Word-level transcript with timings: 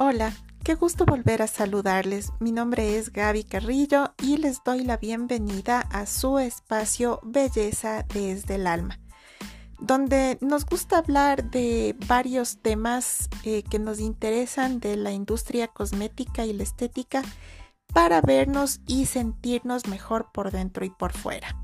Hola, 0.00 0.32
qué 0.62 0.76
gusto 0.76 1.04
volver 1.04 1.42
a 1.42 1.48
saludarles. 1.48 2.30
Mi 2.38 2.52
nombre 2.52 2.98
es 2.98 3.12
Gaby 3.12 3.42
Carrillo 3.42 4.14
y 4.22 4.36
les 4.36 4.62
doy 4.62 4.84
la 4.84 4.96
bienvenida 4.96 5.80
a 5.80 6.06
su 6.06 6.38
espacio 6.38 7.18
Belleza 7.24 8.04
desde 8.14 8.54
el 8.54 8.68
alma, 8.68 9.00
donde 9.80 10.38
nos 10.40 10.66
gusta 10.66 10.98
hablar 10.98 11.50
de 11.50 11.96
varios 12.06 12.62
temas 12.62 13.28
eh, 13.42 13.64
que 13.64 13.80
nos 13.80 13.98
interesan 13.98 14.78
de 14.78 14.94
la 14.94 15.10
industria 15.10 15.66
cosmética 15.66 16.46
y 16.46 16.52
la 16.52 16.62
estética 16.62 17.24
para 17.92 18.20
vernos 18.20 18.78
y 18.86 19.06
sentirnos 19.06 19.88
mejor 19.88 20.30
por 20.32 20.52
dentro 20.52 20.84
y 20.84 20.90
por 20.90 21.12
fuera. 21.12 21.56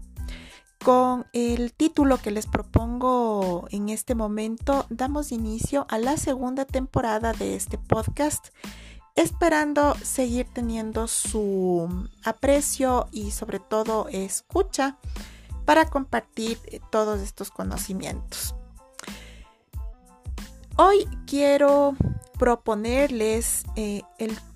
Con 0.84 1.24
el 1.32 1.72
título 1.72 2.18
que 2.18 2.30
les 2.30 2.46
propongo 2.46 3.66
en 3.70 3.88
este 3.88 4.14
momento, 4.14 4.84
damos 4.90 5.32
inicio 5.32 5.86
a 5.88 5.96
la 5.96 6.18
segunda 6.18 6.66
temporada 6.66 7.32
de 7.32 7.56
este 7.56 7.78
podcast, 7.78 8.48
esperando 9.14 9.94
seguir 10.02 10.46
teniendo 10.52 11.08
su 11.08 12.06
aprecio 12.22 13.08
y 13.12 13.30
sobre 13.30 13.60
todo 13.60 14.08
escucha 14.10 14.98
para 15.64 15.88
compartir 15.88 16.58
todos 16.90 17.22
estos 17.22 17.50
conocimientos. 17.50 18.54
Hoy 20.76 21.08
quiero 21.26 21.96
proponerles 22.38 23.64
eh, 23.76 24.02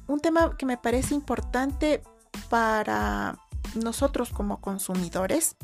un 0.06 0.20
tema 0.20 0.58
que 0.58 0.66
me 0.66 0.77
parece 0.77 1.14
importante 1.14 2.02
para 2.50 3.38
nosotros 3.74 4.28
como 4.28 4.60
consumidores 4.60 5.56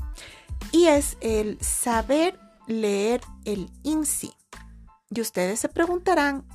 y 0.73 0.87
es 0.87 1.17
el 1.21 1.59
saber 1.61 2.39
leer 2.67 3.21
el 3.45 3.71
INSI. 3.83 4.33
Y 5.11 5.21
ustedes 5.21 5.61
se 5.61 5.69
preguntarán, 5.69 6.47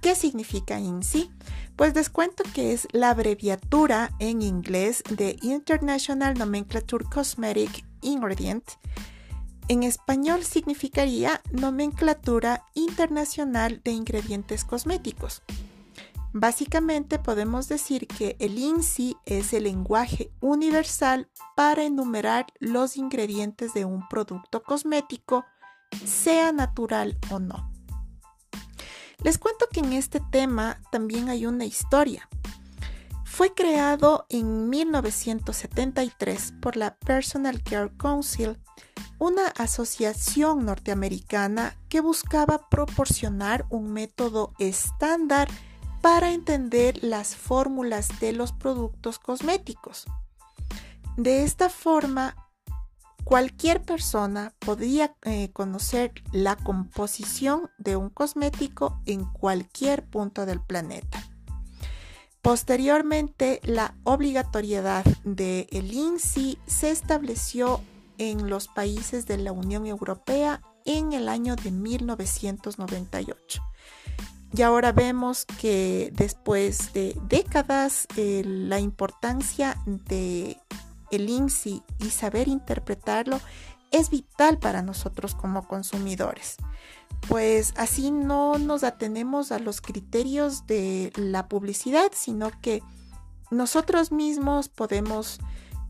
¿qué 0.00 0.14
significa 0.14 0.78
INSI? 0.78 1.30
Pues 1.76 1.94
les 1.94 2.08
cuento 2.08 2.44
que 2.54 2.72
es 2.72 2.86
la 2.92 3.10
abreviatura 3.10 4.12
en 4.20 4.42
inglés 4.42 5.02
de 5.10 5.36
International 5.42 6.34
Nomenclature 6.34 7.04
Cosmetic 7.04 7.84
Ingredient. 8.00 8.64
En 9.66 9.82
español 9.82 10.44
significaría 10.44 11.42
Nomenclatura 11.50 12.64
Internacional 12.74 13.80
de 13.82 13.92
Ingredientes 13.92 14.64
Cosméticos. 14.64 15.42
Básicamente 16.36 17.20
podemos 17.20 17.68
decir 17.68 18.08
que 18.08 18.34
el 18.40 18.58
INSI 18.58 19.16
es 19.24 19.52
el 19.52 19.62
lenguaje 19.62 20.32
universal 20.40 21.30
para 21.54 21.84
enumerar 21.84 22.46
los 22.58 22.96
ingredientes 22.96 23.72
de 23.72 23.84
un 23.84 24.08
producto 24.08 24.64
cosmético, 24.64 25.44
sea 26.04 26.50
natural 26.50 27.16
o 27.30 27.38
no. 27.38 27.70
Les 29.22 29.38
cuento 29.38 29.68
que 29.72 29.78
en 29.78 29.92
este 29.92 30.18
tema 30.32 30.80
también 30.90 31.28
hay 31.28 31.46
una 31.46 31.66
historia. 31.66 32.28
Fue 33.24 33.54
creado 33.54 34.26
en 34.28 34.68
1973 34.68 36.54
por 36.60 36.76
la 36.76 36.96
Personal 36.96 37.62
Care 37.62 37.92
Council, 37.96 38.58
una 39.20 39.46
asociación 39.56 40.66
norteamericana 40.66 41.76
que 41.88 42.00
buscaba 42.00 42.68
proporcionar 42.68 43.66
un 43.70 43.92
método 43.92 44.52
estándar 44.58 45.48
para 46.04 46.32
entender 46.32 47.02
las 47.02 47.34
fórmulas 47.34 48.20
de 48.20 48.34
los 48.34 48.52
productos 48.52 49.18
cosméticos. 49.18 50.04
De 51.16 51.44
esta 51.44 51.70
forma, 51.70 52.36
cualquier 53.24 53.80
persona 53.80 54.52
podría 54.58 55.16
eh, 55.22 55.50
conocer 55.54 56.12
la 56.30 56.56
composición 56.56 57.70
de 57.78 57.96
un 57.96 58.10
cosmético 58.10 59.00
en 59.06 59.24
cualquier 59.24 60.04
punto 60.04 60.44
del 60.44 60.60
planeta. 60.60 61.24
Posteriormente, 62.42 63.60
la 63.62 63.94
obligatoriedad 64.04 65.06
del 65.24 65.66
el 65.70 65.90
INSI 65.90 66.58
se 66.66 66.90
estableció 66.90 67.80
en 68.18 68.50
los 68.50 68.68
países 68.68 69.24
de 69.24 69.38
la 69.38 69.52
Unión 69.52 69.86
Europea 69.86 70.60
en 70.84 71.14
el 71.14 71.30
año 71.30 71.56
de 71.56 71.70
1998. 71.70 73.62
Y 74.56 74.62
ahora 74.62 74.92
vemos 74.92 75.46
que 75.60 76.12
después 76.14 76.92
de 76.92 77.16
décadas 77.28 78.06
eh, 78.16 78.42
la 78.46 78.78
importancia 78.78 79.76
de 79.86 80.56
el 81.10 81.28
INSI 81.28 81.82
y 81.98 82.10
saber 82.10 82.46
interpretarlo 82.46 83.40
es 83.90 84.10
vital 84.10 84.58
para 84.58 84.80
nosotros 84.82 85.34
como 85.34 85.66
consumidores. 85.66 86.56
Pues 87.28 87.74
así 87.76 88.12
no 88.12 88.58
nos 88.58 88.84
atenemos 88.84 89.50
a 89.50 89.58
los 89.58 89.80
criterios 89.80 90.66
de 90.68 91.12
la 91.16 91.48
publicidad, 91.48 92.12
sino 92.12 92.50
que 92.60 92.80
nosotros 93.50 94.12
mismos 94.12 94.68
podemos 94.68 95.40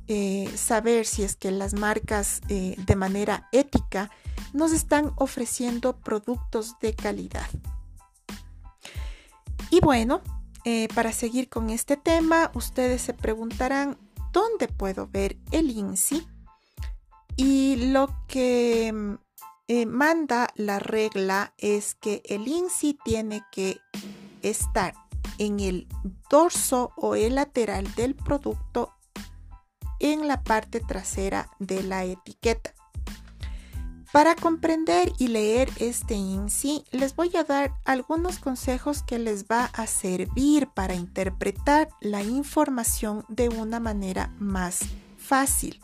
eh, 0.07 0.51
saber 0.57 1.05
si 1.05 1.23
es 1.23 1.37
que 1.37 1.51
las 1.51 1.75
marcas 1.75 2.41
eh, 2.49 2.77
de 2.79 2.97
manera 2.97 3.49
ética 3.53 4.11
nos 4.55 4.73
están 4.73 5.13
ofreciendo 5.17 5.97
productos 5.97 6.79
de 6.81 6.95
calidad. 6.95 7.47
Y 9.71 9.81
bueno, 9.81 10.23
eh, 10.65 10.89
para 10.95 11.13
seguir 11.13 11.49
con 11.49 11.71
este 11.71 11.97
tema, 11.97 12.51
ustedes 12.55 13.03
se 13.03 13.15
preguntarán, 13.15 13.99
¿dónde 14.33 14.69
puedo 14.69 15.07
ver 15.07 15.37
el 15.51 15.71
INSI? 15.71 16.27
Y 17.37 17.91
lo 17.91 18.09
que 18.29 18.93
mm, 18.93 19.15
eh, 19.69 19.87
manda 19.87 20.49
la 20.55 20.79
regla 20.79 21.55
es 21.59 21.95
que 21.95 22.23
el 22.27 22.47
INSI 22.47 22.99
tiene 23.05 23.43
que 23.51 23.79
estar 24.43 24.95
en 25.39 25.61
el 25.61 25.89
dorso 26.31 26.93
o 26.97 27.15
el 27.15 27.37
lateral 27.37 27.93
del 27.95 28.15
producto 28.15 28.93
en 30.01 30.29
la 30.29 30.43
parte 30.43 30.81
trasera 30.81 31.49
de 31.59 31.83
la 31.83 32.05
etiqueta. 32.05 32.74
Para 34.15 34.37
comprender 34.37 35.13
y 35.19 35.27
leer 35.27 35.69
este 35.81 36.15
INSI, 36.15 36.85
les 36.93 37.17
voy 37.17 37.37
a 37.37 37.43
dar 37.43 37.75
algunos 37.85 38.39
consejos 38.39 39.03
que 39.03 39.19
les 39.19 39.47
va 39.47 39.65
a 39.65 39.89
servir 39.89 40.69
para 40.69 40.95
interpretar 40.95 41.89
la 42.01 42.23
información 42.23 43.25
de 43.29 43.49
una 43.49 43.81
manera 43.81 44.33
más 44.39 44.83
fácil. 45.19 45.81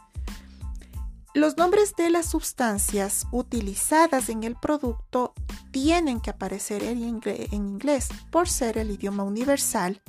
Los 1.35 1.57
nombres 1.57 1.97
de 1.97 2.09
las 2.09 2.27
sustancias 2.27 3.27
utilizadas 3.33 4.29
en 4.29 4.45
el 4.45 4.55
producto 4.55 5.35
tienen 5.73 6.21
que 6.21 6.31
aparecer 6.31 6.85
en 6.85 7.03
inglés 7.03 8.11
por 8.31 8.49
ser 8.49 8.79
el 8.79 8.93
idioma 8.93 9.25
universal 9.25 10.01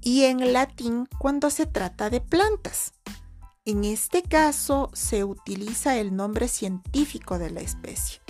y 0.00 0.24
en 0.24 0.52
latín 0.52 1.08
cuando 1.20 1.50
se 1.50 1.66
trata 1.66 2.10
de 2.10 2.20
plantas. 2.20 2.94
En 3.66 3.84
este 3.84 4.22
caso 4.22 4.90
se 4.92 5.24
utiliza 5.24 5.96
el 5.96 6.14
nombre 6.14 6.48
científico 6.48 7.38
de 7.38 7.48
la 7.48 7.60
especie. 7.60 8.20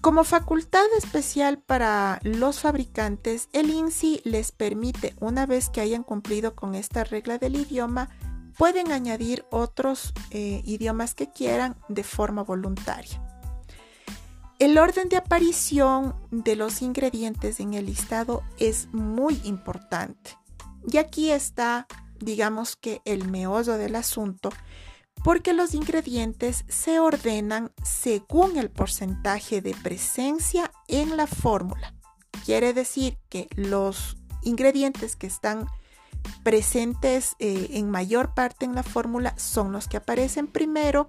Como 0.00 0.24
facultad 0.24 0.84
especial 0.96 1.60
para 1.60 2.18
los 2.24 2.58
fabricantes, 2.58 3.48
el 3.52 3.70
INSI 3.70 4.20
les 4.24 4.50
permite, 4.50 5.14
una 5.20 5.46
vez 5.46 5.70
que 5.70 5.80
hayan 5.80 6.02
cumplido 6.02 6.56
con 6.56 6.74
esta 6.74 7.04
regla 7.04 7.38
del 7.38 7.54
idioma, 7.54 8.08
pueden 8.56 8.90
añadir 8.90 9.44
otros 9.50 10.12
eh, 10.30 10.60
idiomas 10.64 11.14
que 11.14 11.30
quieran 11.30 11.76
de 11.88 12.02
forma 12.02 12.42
voluntaria. 12.42 13.22
El 14.58 14.76
orden 14.76 15.08
de 15.08 15.18
aparición 15.18 16.16
de 16.32 16.56
los 16.56 16.82
ingredientes 16.82 17.60
en 17.60 17.74
el 17.74 17.86
listado 17.86 18.42
es 18.58 18.88
muy 18.92 19.40
importante. 19.44 20.36
Y 20.90 20.96
aquí 20.96 21.30
está 21.30 21.86
digamos 22.18 22.76
que 22.76 23.00
el 23.04 23.28
meollo 23.28 23.78
del 23.78 23.94
asunto, 23.94 24.50
porque 25.24 25.52
los 25.52 25.74
ingredientes 25.74 26.64
se 26.68 27.00
ordenan 27.00 27.72
según 27.82 28.56
el 28.56 28.70
porcentaje 28.70 29.60
de 29.60 29.74
presencia 29.74 30.70
en 30.86 31.16
la 31.16 31.26
fórmula. 31.26 31.94
Quiere 32.44 32.72
decir 32.72 33.18
que 33.28 33.48
los 33.54 34.16
ingredientes 34.42 35.16
que 35.16 35.26
están 35.26 35.66
presentes 36.42 37.34
eh, 37.38 37.68
en 37.72 37.90
mayor 37.90 38.34
parte 38.34 38.64
en 38.64 38.74
la 38.74 38.82
fórmula 38.82 39.34
son 39.38 39.72
los 39.72 39.88
que 39.88 39.96
aparecen 39.96 40.46
primero 40.46 41.08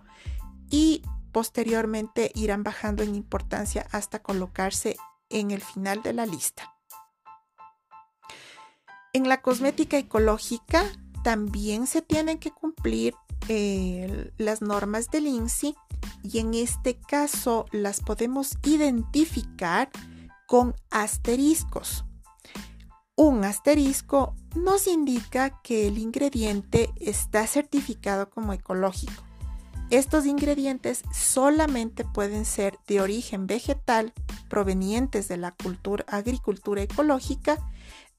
y 0.69 1.03
posteriormente 1.31 2.31
irán 2.35 2.63
bajando 2.63 3.03
en 3.03 3.15
importancia 3.15 3.85
hasta 3.91 4.21
colocarse 4.21 4.97
en 5.29 5.51
el 5.51 5.61
final 5.61 6.01
de 6.01 6.13
la 6.13 6.25
lista. 6.25 6.78
En 9.13 9.27
la 9.27 9.41
cosmética 9.41 9.97
ecológica 9.97 10.85
también 11.23 11.87
se 11.87 12.01
tienen 12.01 12.37
que 12.37 12.51
cumplir 12.51 13.15
eh, 13.47 14.31
las 14.37 14.61
normas 14.61 15.09
del 15.09 15.27
INSI 15.27 15.75
y 16.23 16.39
en 16.39 16.53
este 16.53 16.99
caso 16.99 17.65
las 17.71 18.01
podemos 18.01 18.57
identificar 18.63 19.89
con 20.47 20.75
asteriscos. 20.91 22.05
Un 23.15 23.43
asterisco 23.43 24.35
nos 24.55 24.87
indica 24.87 25.59
que 25.61 25.87
el 25.87 25.97
ingrediente 25.97 26.91
está 26.99 27.47
certificado 27.47 28.29
como 28.29 28.53
ecológico. 28.53 29.23
Estos 29.89 30.27
ingredientes 30.27 31.01
solamente 31.11 32.05
pueden 32.05 32.45
ser 32.45 32.77
de 32.87 33.01
origen 33.01 33.47
vegetal, 33.47 34.13
provenientes 34.47 35.27
de 35.27 35.37
la 35.37 35.51
cultura, 35.51 36.05
agricultura 36.07 36.83
ecológica, 36.83 37.57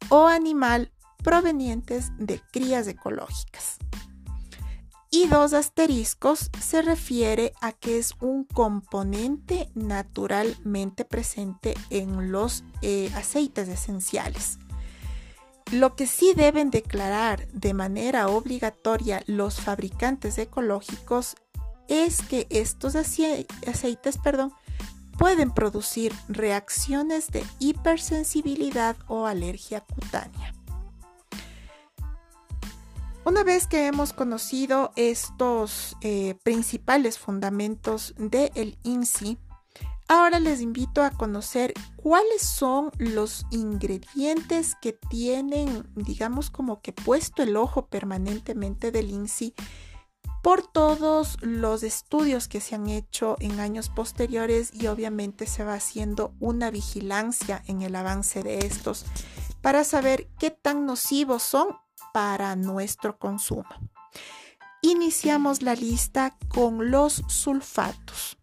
o 0.09 0.27
animal, 0.27 0.91
provenientes 1.23 2.11
de 2.19 2.41
crías 2.53 2.87
ecológicas. 2.87 3.79
Y 5.13 5.27
dos 5.27 5.55
asteriscos 5.55 6.51
se 6.61 6.83
refiere 6.83 7.53
a 7.61 7.73
que 7.73 7.99
es 7.99 8.15
un 8.21 8.45
componente 8.45 9.69
naturalmente 9.75 11.05
presente 11.05 11.75
en 11.91 12.31
los 12.31 12.63
eh, 12.81 13.11
aceites 13.17 13.69
esenciales. 13.69 14.59
Lo 15.73 15.97
que 15.97 16.07
sí 16.07 16.33
deben 16.35 16.71
declarar 16.71 17.49
de 17.49 17.75
manera 17.75 18.29
obligatoria 18.29 19.23
los 19.27 19.61
fabricantes 19.61 20.39
ecológicos 20.39 21.37
es 21.89 22.23
que 22.23 22.47
estos 22.51 22.95
aceites 22.95 24.19
perdón, 24.19 24.53
pueden 25.21 25.51
producir 25.51 26.15
reacciones 26.29 27.27
de 27.29 27.45
hipersensibilidad 27.59 28.97
o 29.07 29.27
alergia 29.27 29.83
cutánea. 29.83 30.55
Una 33.27 33.45
vez 33.45 33.67
que 33.67 33.87
hemos 33.87 34.15
conocido 34.15 34.93
estos 34.97 35.99
eh, 36.01 36.37
principales 36.43 37.19
fundamentos 37.19 38.15
del 38.17 38.79
INSI, 38.83 39.37
ahora 40.09 40.41
les 40.41 40.63
invito 40.63 41.03
a 41.03 41.11
conocer 41.11 41.75
cuáles 41.97 42.41
son 42.41 42.91
los 42.97 43.45
ingredientes 43.51 44.75
que 44.81 44.95
tienen, 44.95 45.87
digamos, 45.97 46.49
como 46.49 46.81
que 46.81 46.95
puesto 46.95 47.43
el 47.43 47.59
ojo 47.59 47.89
permanentemente 47.89 48.91
del 48.91 49.11
INSI 49.11 49.55
por 50.43 50.67
todos 50.67 51.37
los 51.43 51.83
estudios 51.83 52.49
que 52.49 52.61
se 52.61 52.75
han 52.75 52.89
hecho 52.89 53.37
en 53.41 53.61
años 53.61 53.89
posteriores 53.89 54.71
y 54.73 54.87
obviamente 54.87 55.47
se 55.47 55.65
va 55.65 55.75
haciendo 55.75 56.35
una 56.41 56.71
vigilancia 56.71 57.63
en 57.67 57.83
el 57.83 57.95
avance 57.95 58.43
de 58.43 58.59
estos 58.59 59.05
para 59.61 59.85
saber 59.85 60.29
qué 60.39 60.51
tan 60.51 60.87
nocivos 60.87 61.43
son 61.43 61.69
para 62.13 62.57
nuestro 62.57 63.19
consumo. 63.19 63.69
Iniciamos 64.83 65.61
la 65.63 65.75
lista 65.75 66.37
con 66.49 66.91
los 66.91 67.23
sulfatos. 67.29 68.39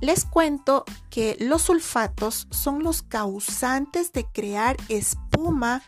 Les 0.00 0.24
cuento 0.24 0.84
que 1.10 1.36
los 1.38 1.62
sulfatos 1.62 2.48
son 2.50 2.82
los 2.82 3.02
causantes 3.02 4.12
de 4.12 4.24
crear 4.24 4.76
espuma 4.88 5.82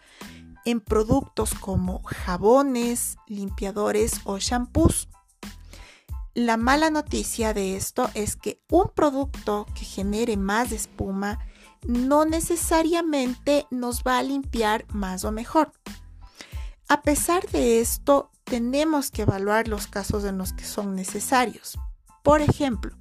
en 0.65 0.81
productos 0.81 1.55
como 1.55 2.03
jabones, 2.05 3.17
limpiadores 3.27 4.21
o 4.25 4.39
shampoos. 4.39 5.09
La 6.35 6.57
mala 6.57 6.91
noticia 6.91 7.55
de 7.55 7.77
esto 7.77 8.11
es 8.15 8.37
que 8.37 8.61
un 8.71 8.91
producto 8.95 9.67
que 9.75 9.85
genere 9.85 10.37
más 10.37 10.73
espuma 10.73 11.39
no 11.87 12.25
necesariamente 12.25 13.67
nos 13.71 14.03
va 14.03 14.19
a 14.19 14.23
limpiar 14.23 14.85
más 14.93 15.25
o 15.25 15.33
mejor. 15.33 15.73
A 16.89 17.03
pesar 17.03 17.49
de 17.51 17.81
esto, 17.81 18.31
tenemos 18.45 19.11
que 19.11 19.23
evaluar 19.23 19.69
los 19.69 19.87
casos 19.87 20.25
en 20.25 20.39
los 20.39 20.53
que 20.53 20.65
son 20.65 20.95
necesarios. 20.95 21.79
Por 22.23 22.41
ejemplo, 22.41 22.97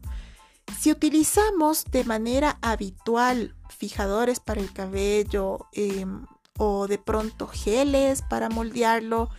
si 0.80 0.92
utilizamos 0.92 1.86
de 1.86 2.04
manera 2.04 2.58
habitual 2.62 3.56
fijadores 3.70 4.40
para 4.40 4.62
el 4.62 4.72
cabello, 4.72 5.68
em, 5.74 6.26
o 6.58 6.88
de 6.88 6.98
pronto 6.98 7.48
geles 7.48 8.22
para 8.22 8.50
moldearlo 8.50 9.30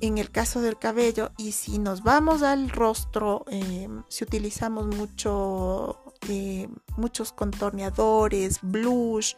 en 0.00 0.18
el 0.18 0.30
caso 0.30 0.60
del 0.60 0.78
cabello 0.78 1.30
y 1.38 1.52
si 1.52 1.78
nos 1.78 2.02
vamos 2.02 2.42
al 2.42 2.70
rostro 2.70 3.44
eh, 3.48 3.88
si 4.08 4.24
utilizamos 4.24 4.86
mucho 4.86 6.02
eh, 6.28 6.68
muchos 6.96 7.32
contorneadores 7.32 8.58
blush 8.62 9.34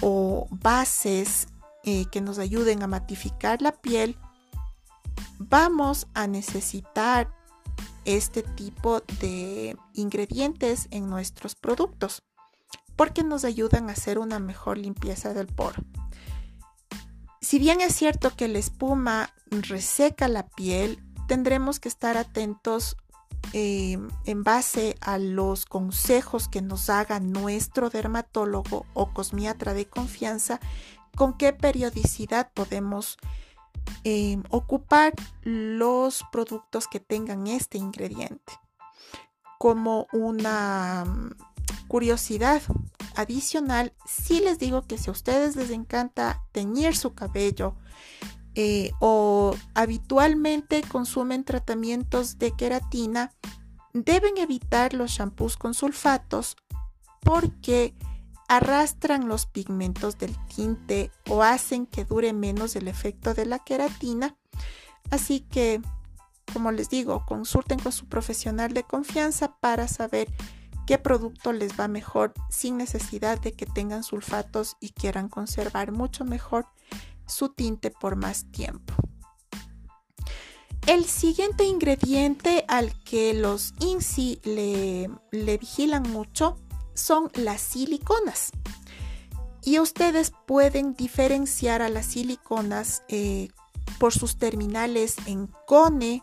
o 0.00 0.48
bases 0.50 1.48
eh, 1.84 2.06
que 2.10 2.22
nos 2.22 2.38
ayuden 2.38 2.82
a 2.82 2.86
matificar 2.86 3.60
la 3.60 3.72
piel 3.72 4.16
vamos 5.38 6.06
a 6.14 6.26
necesitar 6.26 7.30
este 8.04 8.42
tipo 8.42 9.00
de 9.20 9.76
ingredientes 9.92 10.88
en 10.90 11.08
nuestros 11.08 11.54
productos 11.54 12.22
porque 12.96 13.24
nos 13.24 13.44
ayudan 13.44 13.88
a 13.88 13.92
hacer 13.92 14.18
una 14.18 14.38
mejor 14.38 14.78
limpieza 14.78 15.34
del 15.34 15.46
poro. 15.46 15.82
Si 17.54 17.60
bien 17.60 17.80
es 17.80 17.94
cierto 17.94 18.34
que 18.34 18.48
la 18.48 18.58
espuma 18.58 19.32
reseca 19.48 20.26
la 20.26 20.44
piel, 20.44 21.00
tendremos 21.28 21.78
que 21.78 21.88
estar 21.88 22.16
atentos 22.16 22.96
eh, 23.52 23.96
en 24.24 24.42
base 24.42 24.96
a 25.00 25.18
los 25.18 25.64
consejos 25.64 26.48
que 26.48 26.62
nos 26.62 26.90
haga 26.90 27.20
nuestro 27.20 27.90
dermatólogo 27.90 28.86
o 28.92 29.12
cosmiatra 29.12 29.72
de 29.72 29.86
confianza, 29.86 30.58
con 31.14 31.34
qué 31.38 31.52
periodicidad 31.52 32.50
podemos 32.54 33.18
eh, 34.02 34.42
ocupar 34.50 35.12
los 35.44 36.24
productos 36.32 36.88
que 36.88 36.98
tengan 36.98 37.46
este 37.46 37.78
ingrediente. 37.78 38.52
Como 39.60 40.08
una 40.12 41.04
curiosidad, 41.88 42.62
adicional, 43.14 43.92
sí 44.06 44.40
les 44.40 44.58
digo 44.58 44.86
que 44.86 44.98
si 44.98 45.10
a 45.10 45.12
ustedes 45.12 45.56
les 45.56 45.70
encanta 45.70 46.42
teñir 46.52 46.96
su 46.96 47.14
cabello 47.14 47.76
eh, 48.54 48.92
o 49.00 49.54
habitualmente 49.74 50.82
consumen 50.82 51.44
tratamientos 51.44 52.38
de 52.38 52.52
queratina, 52.52 53.32
deben 53.92 54.38
evitar 54.38 54.94
los 54.94 55.12
shampoos 55.12 55.56
con 55.56 55.74
sulfatos 55.74 56.56
porque 57.20 57.94
arrastran 58.48 59.28
los 59.28 59.46
pigmentos 59.46 60.18
del 60.18 60.36
tinte 60.46 61.10
o 61.28 61.42
hacen 61.42 61.86
que 61.86 62.04
dure 62.04 62.32
menos 62.32 62.76
el 62.76 62.88
efecto 62.88 63.34
de 63.34 63.46
la 63.46 63.58
queratina. 63.58 64.36
Así 65.10 65.40
que, 65.40 65.80
como 66.52 66.70
les 66.70 66.90
digo, 66.90 67.24
consulten 67.26 67.78
con 67.78 67.92
su 67.92 68.06
profesional 68.06 68.72
de 68.74 68.84
confianza 68.84 69.56
para 69.60 69.88
saber 69.88 70.28
qué 70.86 70.98
producto 70.98 71.52
les 71.52 71.78
va 71.78 71.88
mejor 71.88 72.32
sin 72.50 72.76
necesidad 72.76 73.40
de 73.40 73.52
que 73.52 73.66
tengan 73.66 74.04
sulfatos 74.04 74.76
y 74.80 74.90
quieran 74.90 75.28
conservar 75.28 75.92
mucho 75.92 76.24
mejor 76.24 76.66
su 77.26 77.48
tinte 77.48 77.90
por 77.90 78.16
más 78.16 78.44
tiempo. 78.50 78.94
El 80.86 81.06
siguiente 81.06 81.64
ingrediente 81.64 82.66
al 82.68 82.92
que 83.04 83.32
los 83.32 83.72
INSI 83.80 84.40
le, 84.44 85.08
vigilan 85.58 86.02
mucho 86.02 86.58
son 86.92 87.30
las 87.34 87.62
siliconas. 87.62 88.50
Y 89.62 89.78
ustedes 89.78 90.32
pueden 90.46 90.94
diferenciar 90.94 91.80
a 91.80 91.88
las 91.88 92.04
siliconas 92.04 93.02
eh, 93.08 93.48
por 93.98 94.12
sus 94.12 94.36
terminales 94.36 95.16
en 95.24 95.46
cone, 95.66 96.22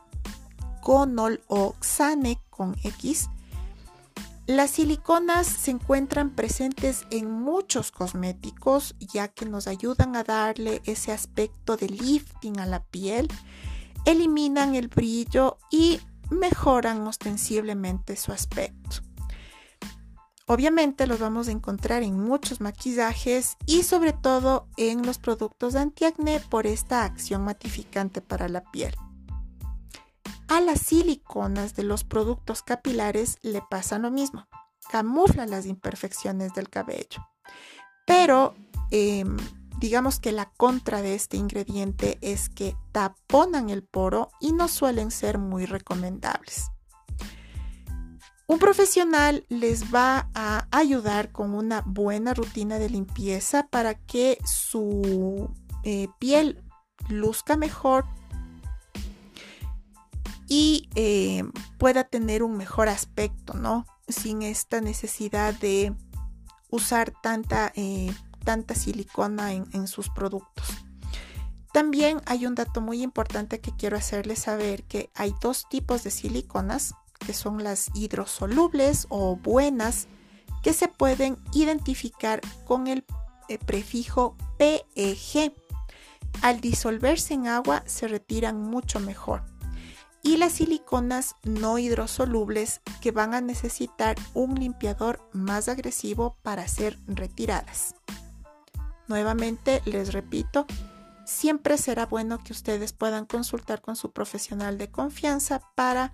conol 0.81 1.41
o 1.47 1.73
xane 1.81 2.39
con 2.51 2.75
X 2.83 3.29
las 4.51 4.71
siliconas 4.71 5.47
se 5.47 5.71
encuentran 5.71 6.31
presentes 6.31 7.05
en 7.09 7.31
muchos 7.31 7.91
cosméticos 7.91 8.95
ya 8.99 9.27
que 9.27 9.45
nos 9.45 9.67
ayudan 9.67 10.15
a 10.15 10.23
darle 10.23 10.81
ese 10.85 11.11
aspecto 11.11 11.77
de 11.77 11.87
lifting 11.87 12.59
a 12.59 12.65
la 12.65 12.83
piel, 12.83 13.27
eliminan 14.05 14.75
el 14.75 14.87
brillo 14.87 15.57
y 15.69 16.01
mejoran 16.29 17.05
ostensiblemente 17.07 18.15
su 18.15 18.31
aspecto. 18.31 18.97
Obviamente 20.47 21.07
los 21.07 21.19
vamos 21.19 21.47
a 21.47 21.51
encontrar 21.51 22.03
en 22.03 22.19
muchos 22.19 22.59
maquillajes 22.59 23.57
y 23.65 23.83
sobre 23.83 24.11
todo 24.11 24.67
en 24.75 25.05
los 25.05 25.17
productos 25.17 25.73
de 25.73 25.79
antiacné 25.79 26.41
por 26.41 26.67
esta 26.67 27.05
acción 27.05 27.43
matificante 27.43 28.21
para 28.21 28.49
la 28.49 28.63
piel. 28.63 28.93
A 30.51 30.59
las 30.59 30.81
siliconas 30.81 31.75
de 31.75 31.83
los 31.83 32.03
productos 32.03 32.61
capilares 32.61 33.37
le 33.41 33.61
pasa 33.61 33.99
lo 33.99 34.11
mismo. 34.11 34.49
Camuflan 34.91 35.49
las 35.49 35.65
imperfecciones 35.65 36.53
del 36.53 36.67
cabello. 36.67 37.25
Pero 38.05 38.53
em, 38.89 39.37
digamos 39.79 40.19
que 40.19 40.33
la 40.33 40.51
contra 40.51 41.01
de 41.01 41.15
este 41.15 41.37
ingrediente 41.37 42.17
es 42.19 42.49
que 42.49 42.75
taponan 42.91 43.69
el 43.69 43.81
poro 43.81 44.29
y 44.41 44.51
no 44.51 44.67
suelen 44.67 45.09
ser 45.11 45.37
muy 45.37 45.65
recomendables. 45.65 46.69
Un 48.45 48.59
profesional 48.59 49.45
les 49.47 49.85
va 49.85 50.29
a 50.35 50.67
ayudar 50.71 51.31
con 51.31 51.53
una 51.53 51.81
buena 51.85 52.33
rutina 52.33 52.77
de 52.77 52.89
limpieza 52.89 53.67
para 53.67 53.93
que 53.93 54.37
su 54.43 55.49
eh, 55.85 56.09
piel 56.19 56.61
luzca 57.07 57.55
mejor, 57.55 58.03
y 60.53 60.89
eh, 60.95 61.45
pueda 61.77 62.03
tener 62.03 62.43
un 62.43 62.57
mejor 62.57 62.89
aspecto, 62.89 63.53
¿no? 63.53 63.85
Sin 64.09 64.41
esta 64.41 64.81
necesidad 64.81 65.53
de 65.53 65.95
usar 66.69 67.13
tanta, 67.23 67.71
eh, 67.73 68.13
tanta 68.43 68.75
silicona 68.75 69.53
en, 69.53 69.87
sus 69.87 70.09
productos. 70.09 70.65
También 71.71 72.19
hay 72.25 72.45
un 72.47 72.55
dato 72.55 72.81
muy 72.81 73.01
importante 73.01 73.61
que 73.61 73.73
quiero 73.77 73.95
hacerles 73.95 74.39
saber 74.39 74.83
que 74.83 75.09
hay 75.15 75.33
dos 75.39 75.69
tipos 75.69 76.03
de 76.03 76.11
siliconas, 76.11 76.95
que 77.25 77.31
son 77.31 77.63
las 77.63 77.89
hidrosolubles 77.93 79.07
o 79.07 79.37
buenas, 79.37 80.09
que 80.61 80.73
se 80.73 80.89
pueden 80.89 81.37
identificar 81.53 82.41
con 82.65 82.87
el 82.87 83.05
eh, 83.47 83.57
prefijo 83.57 84.35
PEG. 84.57 85.53
Al 86.41 86.59
disolverse 86.59 87.35
en 87.35 87.47
agua 87.47 87.83
se 87.85 88.09
retiran 88.09 88.61
mucho 88.61 88.99
mejor. 88.99 89.50
Y 90.23 90.37
las 90.37 90.53
siliconas 90.53 91.35
no 91.43 91.79
hidrosolubles 91.79 92.81
que 93.01 93.11
van 93.11 93.33
a 93.33 93.41
necesitar 93.41 94.15
un 94.33 94.55
limpiador 94.55 95.27
más 95.33 95.67
agresivo 95.67 96.37
para 96.43 96.67
ser 96.67 96.99
retiradas. 97.07 97.95
Nuevamente 99.07 99.81
les 99.85 100.13
repito, 100.13 100.65
siempre 101.25 101.77
será 101.77 102.05
bueno 102.05 102.39
que 102.43 102.53
ustedes 102.53 102.93
puedan 102.93 103.25
consultar 103.25 103.81
con 103.81 103.95
su 103.95 104.11
profesional 104.11 104.77
de 104.77 104.91
confianza 104.91 105.61
para 105.75 106.13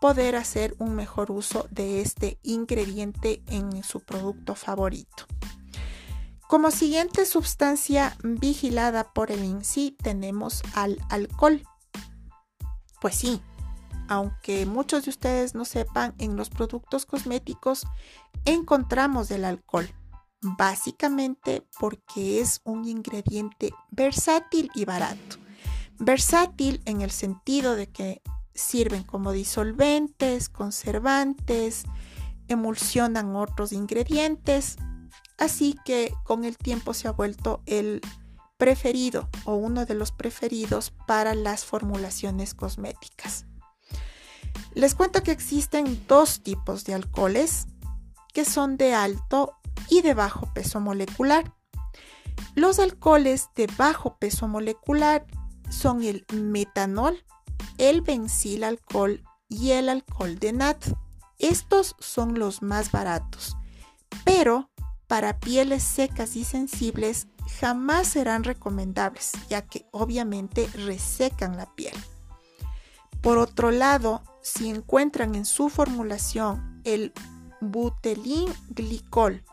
poder 0.00 0.34
hacer 0.34 0.74
un 0.78 0.94
mejor 0.94 1.30
uso 1.30 1.68
de 1.70 2.00
este 2.00 2.38
ingrediente 2.42 3.42
en 3.46 3.84
su 3.84 4.00
producto 4.00 4.54
favorito. 4.54 5.26
Como 6.48 6.72
siguiente 6.72 7.26
sustancia 7.26 8.16
vigilada 8.24 9.12
por 9.12 9.30
el 9.30 9.44
INSI 9.44 9.96
tenemos 10.02 10.62
al 10.74 10.98
alcohol. 11.08 11.62
Pues 13.00 13.14
sí, 13.14 13.40
aunque 14.08 14.66
muchos 14.66 15.04
de 15.04 15.10
ustedes 15.10 15.54
no 15.54 15.64
sepan, 15.64 16.14
en 16.18 16.36
los 16.36 16.50
productos 16.50 17.06
cosméticos 17.06 17.86
encontramos 18.44 19.30
el 19.30 19.44
alcohol, 19.44 19.88
básicamente 20.42 21.64
porque 21.78 22.40
es 22.40 22.60
un 22.64 22.86
ingrediente 22.86 23.72
versátil 23.90 24.70
y 24.74 24.84
barato. 24.84 25.36
Versátil 25.98 26.82
en 26.86 27.02
el 27.02 27.10
sentido 27.10 27.76
de 27.76 27.86
que 27.86 28.22
sirven 28.54 29.04
como 29.04 29.32
disolventes, 29.32 30.48
conservantes, 30.48 31.84
emulsionan 32.48 33.36
otros 33.36 33.72
ingredientes, 33.72 34.76
así 35.38 35.76
que 35.84 36.12
con 36.24 36.44
el 36.44 36.58
tiempo 36.58 36.94
se 36.94 37.08
ha 37.08 37.12
vuelto 37.12 37.62
el 37.66 38.00
preferido 38.60 39.30
o 39.46 39.54
uno 39.54 39.86
de 39.86 39.94
los 39.94 40.12
preferidos 40.12 40.92
para 41.06 41.34
las 41.34 41.64
formulaciones 41.64 42.52
cosméticas. 42.52 43.46
Les 44.74 44.94
cuento 44.94 45.22
que 45.22 45.32
existen 45.32 46.04
dos 46.06 46.42
tipos 46.42 46.84
de 46.84 46.92
alcoholes 46.92 47.66
que 48.34 48.44
son 48.44 48.76
de 48.76 48.92
alto 48.92 49.54
y 49.88 50.02
de 50.02 50.12
bajo 50.12 50.52
peso 50.52 50.78
molecular. 50.78 51.54
Los 52.54 52.78
alcoholes 52.78 53.48
de 53.56 53.66
bajo 53.78 54.18
peso 54.18 54.46
molecular 54.46 55.26
son 55.70 56.04
el 56.04 56.26
metanol, 56.30 57.24
el 57.78 58.04
alcohol 58.62 59.24
y 59.48 59.70
el 59.70 59.88
alcohol 59.88 60.38
de 60.38 60.52
nat. 60.52 60.84
Estos 61.38 61.96
son 61.98 62.38
los 62.38 62.60
más 62.60 62.92
baratos, 62.92 63.56
pero 64.24 64.70
para 65.06 65.40
pieles 65.40 65.82
secas 65.82 66.36
y 66.36 66.44
sensibles 66.44 67.26
jamás 67.58 68.08
serán 68.08 68.44
recomendables, 68.44 69.32
ya 69.48 69.62
que 69.62 69.86
obviamente 69.90 70.68
resecan 70.74 71.56
la 71.56 71.66
piel. 71.74 71.94
Por 73.20 73.38
otro 73.38 73.70
lado, 73.70 74.22
si 74.42 74.70
encuentran 74.70 75.34
en 75.34 75.44
su 75.44 75.68
formulación 75.68 76.80
el 76.84 77.12
butelín 77.60 78.52
glicol, 78.70 79.44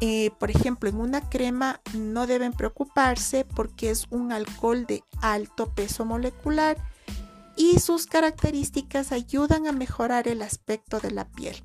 eh, 0.00 0.30
por 0.38 0.50
ejemplo, 0.50 0.88
en 0.88 1.00
una 1.00 1.28
crema 1.28 1.80
no 1.94 2.26
deben 2.26 2.52
preocuparse 2.52 3.44
porque 3.44 3.90
es 3.90 4.06
un 4.10 4.30
alcohol 4.32 4.86
de 4.86 5.02
alto 5.22 5.74
peso 5.74 6.04
molecular 6.04 6.76
y 7.56 7.80
sus 7.80 8.06
características 8.06 9.10
ayudan 9.10 9.66
a 9.66 9.72
mejorar 9.72 10.28
el 10.28 10.42
aspecto 10.42 11.00
de 11.00 11.10
la 11.10 11.28
piel. 11.28 11.56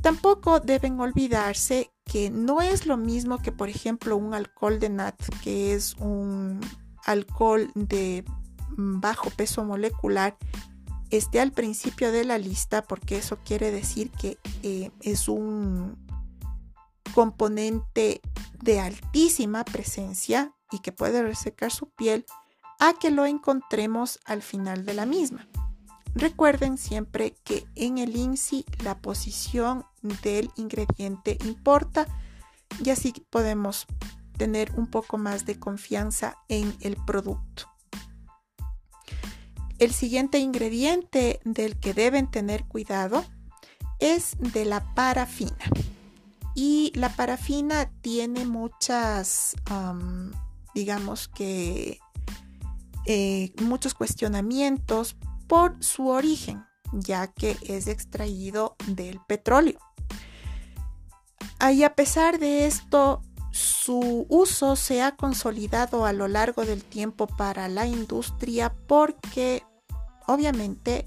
Tampoco 0.00 0.60
deben 0.60 0.98
olvidarse 1.00 1.90
que 2.10 2.30
no 2.30 2.60
es 2.62 2.86
lo 2.86 2.96
mismo 2.96 3.38
que, 3.38 3.52
por 3.52 3.68
ejemplo, 3.68 4.16
un 4.16 4.34
alcohol 4.34 4.80
de 4.80 4.88
nat, 4.88 5.14
que 5.44 5.74
es 5.74 5.94
un 6.00 6.60
alcohol 7.04 7.70
de 7.74 8.24
bajo 8.76 9.30
peso 9.30 9.64
molecular, 9.64 10.36
esté 11.10 11.40
al 11.40 11.52
principio 11.52 12.10
de 12.10 12.24
la 12.24 12.38
lista, 12.38 12.82
porque 12.82 13.18
eso 13.18 13.38
quiere 13.44 13.70
decir 13.70 14.10
que 14.10 14.38
eh, 14.62 14.90
es 15.00 15.28
un 15.28 15.96
componente 17.14 18.20
de 18.62 18.80
altísima 18.80 19.64
presencia 19.64 20.52
y 20.70 20.80
que 20.80 20.92
puede 20.92 21.22
resecar 21.22 21.70
su 21.70 21.88
piel, 21.90 22.24
a 22.80 22.92
que 22.94 23.10
lo 23.10 23.26
encontremos 23.26 24.18
al 24.24 24.42
final 24.42 24.84
de 24.84 24.94
la 24.94 25.06
misma. 25.06 25.48
Recuerden 26.18 26.78
siempre 26.78 27.36
que 27.44 27.64
en 27.76 27.98
el 27.98 28.16
INSI 28.16 28.64
la 28.82 28.98
posición 28.98 29.84
del 30.24 30.50
ingrediente 30.56 31.38
importa 31.44 32.08
y 32.84 32.90
así 32.90 33.12
podemos 33.30 33.86
tener 34.36 34.72
un 34.74 34.88
poco 34.88 35.16
más 35.16 35.46
de 35.46 35.60
confianza 35.60 36.36
en 36.48 36.74
el 36.80 36.96
producto. 36.96 37.70
El 39.78 39.92
siguiente 39.92 40.40
ingrediente 40.40 41.38
del 41.44 41.78
que 41.78 41.94
deben 41.94 42.28
tener 42.28 42.64
cuidado 42.64 43.24
es 44.00 44.36
de 44.40 44.64
la 44.64 44.92
parafina. 44.94 45.70
Y 46.56 46.90
la 46.96 47.10
parafina 47.10 47.92
tiene 48.00 48.44
muchas, 48.44 49.54
digamos 50.74 51.28
que, 51.28 52.00
eh, 53.06 53.52
muchos 53.62 53.94
cuestionamientos 53.94 55.16
por 55.48 55.82
su 55.82 56.08
origen, 56.08 56.64
ya 56.92 57.26
que 57.26 57.56
es 57.62 57.86
extraído 57.86 58.76
del 58.86 59.20
petróleo. 59.26 59.78
Y 61.72 61.82
a 61.82 61.94
pesar 61.94 62.38
de 62.38 62.66
esto, 62.66 63.22
su 63.50 64.26
uso 64.28 64.76
se 64.76 65.02
ha 65.02 65.16
consolidado 65.16 66.06
a 66.06 66.12
lo 66.12 66.28
largo 66.28 66.64
del 66.64 66.84
tiempo 66.84 67.26
para 67.26 67.68
la 67.68 67.86
industria 67.86 68.72
porque 68.86 69.64
obviamente 70.26 71.06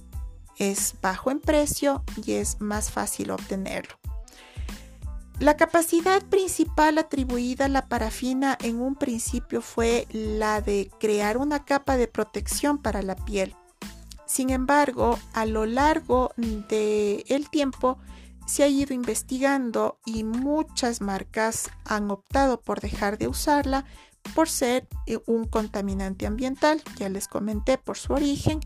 es 0.57 0.95
bajo 1.01 1.31
en 1.31 1.39
precio 1.39 2.03
y 2.25 2.33
es 2.33 2.59
más 2.59 2.91
fácil 2.91 3.31
obtenerlo. 3.31 3.95
La 5.39 5.57
capacidad 5.57 6.21
principal 6.21 6.99
atribuida 6.99 7.65
a 7.65 7.69
la 7.69 7.87
parafina 7.87 8.57
en 8.61 8.79
un 8.79 8.95
principio 8.95 9.61
fue 9.61 10.05
la 10.11 10.61
de 10.61 10.91
crear 10.99 11.37
una 11.37 11.65
capa 11.65 11.97
de 11.97 12.07
protección 12.07 12.77
para 12.77 13.01
la 13.01 13.15
piel. 13.15 13.55
Sin 14.31 14.49
embargo, 14.49 15.19
a 15.33 15.45
lo 15.45 15.65
largo 15.65 16.31
del 16.37 17.49
tiempo 17.49 17.97
se 18.47 18.63
ha 18.63 18.67
ido 18.69 18.93
investigando 18.93 19.99
y 20.05 20.23
muchas 20.23 21.01
marcas 21.01 21.69
han 21.83 22.09
optado 22.09 22.61
por 22.61 22.79
dejar 22.79 23.17
de 23.17 23.27
usarla 23.27 23.83
por 24.33 24.47
ser 24.47 24.87
eh, 25.05 25.19
un 25.25 25.49
contaminante 25.49 26.27
ambiental, 26.27 26.81
ya 26.97 27.09
les 27.09 27.27
comenté 27.27 27.77
por 27.77 27.97
su 27.97 28.13
origen, 28.13 28.61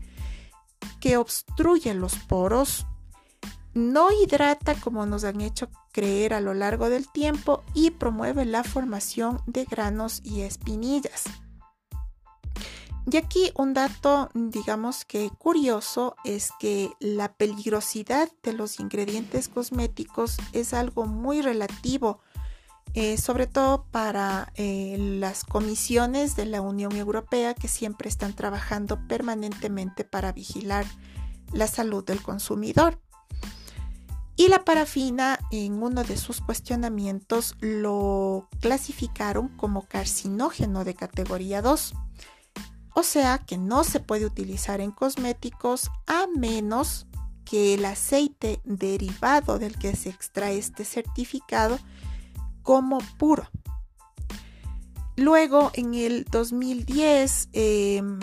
que 1.00 1.16
obstruye 1.16 1.94
los 1.94 2.14
poros, 2.14 2.86
no 3.74 4.12
hidrata 4.12 4.76
como 4.76 5.04
nos 5.04 5.24
han 5.24 5.40
hecho 5.40 5.68
creer 5.90 6.32
a 6.32 6.40
lo 6.40 6.54
largo 6.54 6.90
del 6.90 7.10
tiempo 7.10 7.64
y 7.74 7.90
promueve 7.90 8.44
la 8.44 8.62
formación 8.62 9.42
de 9.48 9.64
granos 9.64 10.20
y 10.22 10.42
espinillas. 10.42 11.24
Y 13.08 13.18
aquí 13.18 13.52
un 13.54 13.72
dato, 13.72 14.30
digamos 14.34 15.04
que 15.04 15.30
curioso, 15.30 16.16
es 16.24 16.50
que 16.58 16.90
la 16.98 17.32
peligrosidad 17.32 18.28
de 18.42 18.52
los 18.52 18.80
ingredientes 18.80 19.48
cosméticos 19.48 20.38
es 20.52 20.74
algo 20.74 21.06
muy 21.06 21.40
relativo, 21.40 22.18
eh, 22.94 23.16
sobre 23.16 23.46
todo 23.46 23.84
para 23.92 24.52
eh, 24.56 24.96
las 24.98 25.44
comisiones 25.44 26.34
de 26.34 26.46
la 26.46 26.60
Unión 26.60 26.96
Europea 26.96 27.54
que 27.54 27.68
siempre 27.68 28.08
están 28.08 28.34
trabajando 28.34 28.98
permanentemente 29.06 30.02
para 30.02 30.32
vigilar 30.32 30.84
la 31.52 31.68
salud 31.68 32.04
del 32.04 32.22
consumidor. 32.22 32.98
Y 34.34 34.48
la 34.48 34.64
parafina 34.64 35.38
en 35.52 35.80
uno 35.80 36.02
de 36.02 36.16
sus 36.16 36.40
cuestionamientos 36.40 37.54
lo 37.60 38.48
clasificaron 38.60 39.48
como 39.56 39.86
carcinógeno 39.86 40.84
de 40.84 40.94
categoría 40.94 41.62
2. 41.62 41.94
O 42.98 43.02
sea 43.02 43.36
que 43.36 43.58
no 43.58 43.84
se 43.84 44.00
puede 44.00 44.24
utilizar 44.24 44.80
en 44.80 44.90
cosméticos 44.90 45.90
a 46.06 46.24
menos 46.34 47.06
que 47.44 47.74
el 47.74 47.84
aceite 47.84 48.62
derivado 48.64 49.58
del 49.58 49.78
que 49.78 49.94
se 49.94 50.08
extrae 50.08 50.56
este 50.56 50.86
certificado 50.86 51.78
como 52.62 53.00
puro. 53.18 53.50
Luego, 55.14 55.72
en 55.74 55.92
el 55.92 56.24
2010, 56.24 57.50
em, 57.52 58.18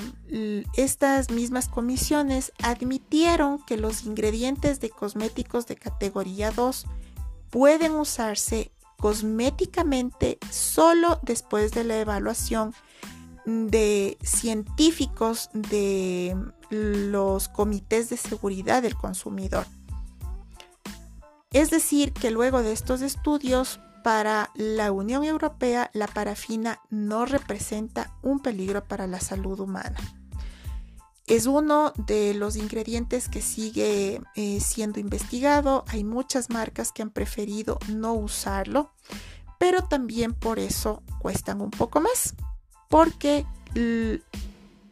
estas 0.75 1.29
mismas 1.29 1.69
comisiones 1.69 2.51
admitieron 2.63 3.63
que 3.63 3.77
los 3.77 4.05
ingredientes 4.05 4.79
de 4.79 4.89
cosméticos 4.89 5.67
de 5.67 5.75
categoría 5.75 6.49
2 6.49 6.87
pueden 7.51 7.91
usarse 7.91 8.71
cosméticamente 8.97 10.39
solo 10.49 11.19
después 11.21 11.73
de 11.73 11.83
la 11.83 11.99
evaluación 11.99 12.73
de 13.45 14.17
científicos 14.21 15.49
de 15.53 16.35
los 16.69 17.49
comités 17.49 18.09
de 18.09 18.17
seguridad 18.17 18.81
del 18.81 18.95
consumidor. 18.95 19.65
Es 21.51 21.69
decir, 21.69 22.13
que 22.13 22.31
luego 22.31 22.63
de 22.63 22.73
estos 22.73 23.01
estudios, 23.01 23.79
para 24.03 24.51
la 24.55 24.91
Unión 24.91 25.23
Europea, 25.23 25.89
la 25.93 26.07
parafina 26.07 26.81
no 26.89 27.25
representa 27.25 28.11
un 28.21 28.39
peligro 28.39 28.83
para 28.83 29.07
la 29.07 29.19
salud 29.19 29.59
humana. 29.59 29.97
Es 31.25 31.45
uno 31.45 31.93
de 31.95 32.33
los 32.33 32.57
ingredientes 32.57 33.29
que 33.29 33.41
sigue 33.41 34.21
eh, 34.35 34.59
siendo 34.59 34.99
investigado. 34.99 35.85
Hay 35.87 36.03
muchas 36.03 36.49
marcas 36.49 36.91
que 36.91 37.01
han 37.01 37.11
preferido 37.11 37.79
no 37.87 38.13
usarlo, 38.13 38.91
pero 39.57 39.85
también 39.85 40.33
por 40.33 40.59
eso 40.59 41.01
cuestan 41.19 41.61
un 41.61 41.71
poco 41.71 42.01
más, 42.01 42.35
porque 42.93 43.47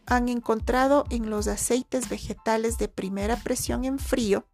han 0.08 0.28
encontrado 0.28 1.06
en 1.12 1.30
los 1.30 1.48
aceites 1.48 2.10
vegetales 2.10 2.80
de 2.80 2.88
primera 2.88 3.36
presión 3.36 3.86
en 3.86 4.00
frío, 4.00 4.48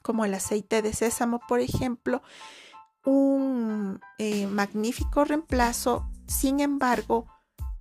como 0.00 0.24
el 0.24 0.32
aceite 0.32 0.80
de 0.80 0.94
sésamo, 0.94 1.40
por 1.46 1.60
ejemplo, 1.60 2.22
un 3.04 4.00
eh, 4.16 4.46
magnífico 4.46 5.26
reemplazo. 5.26 6.08
Sin 6.26 6.60
embargo, 6.60 7.26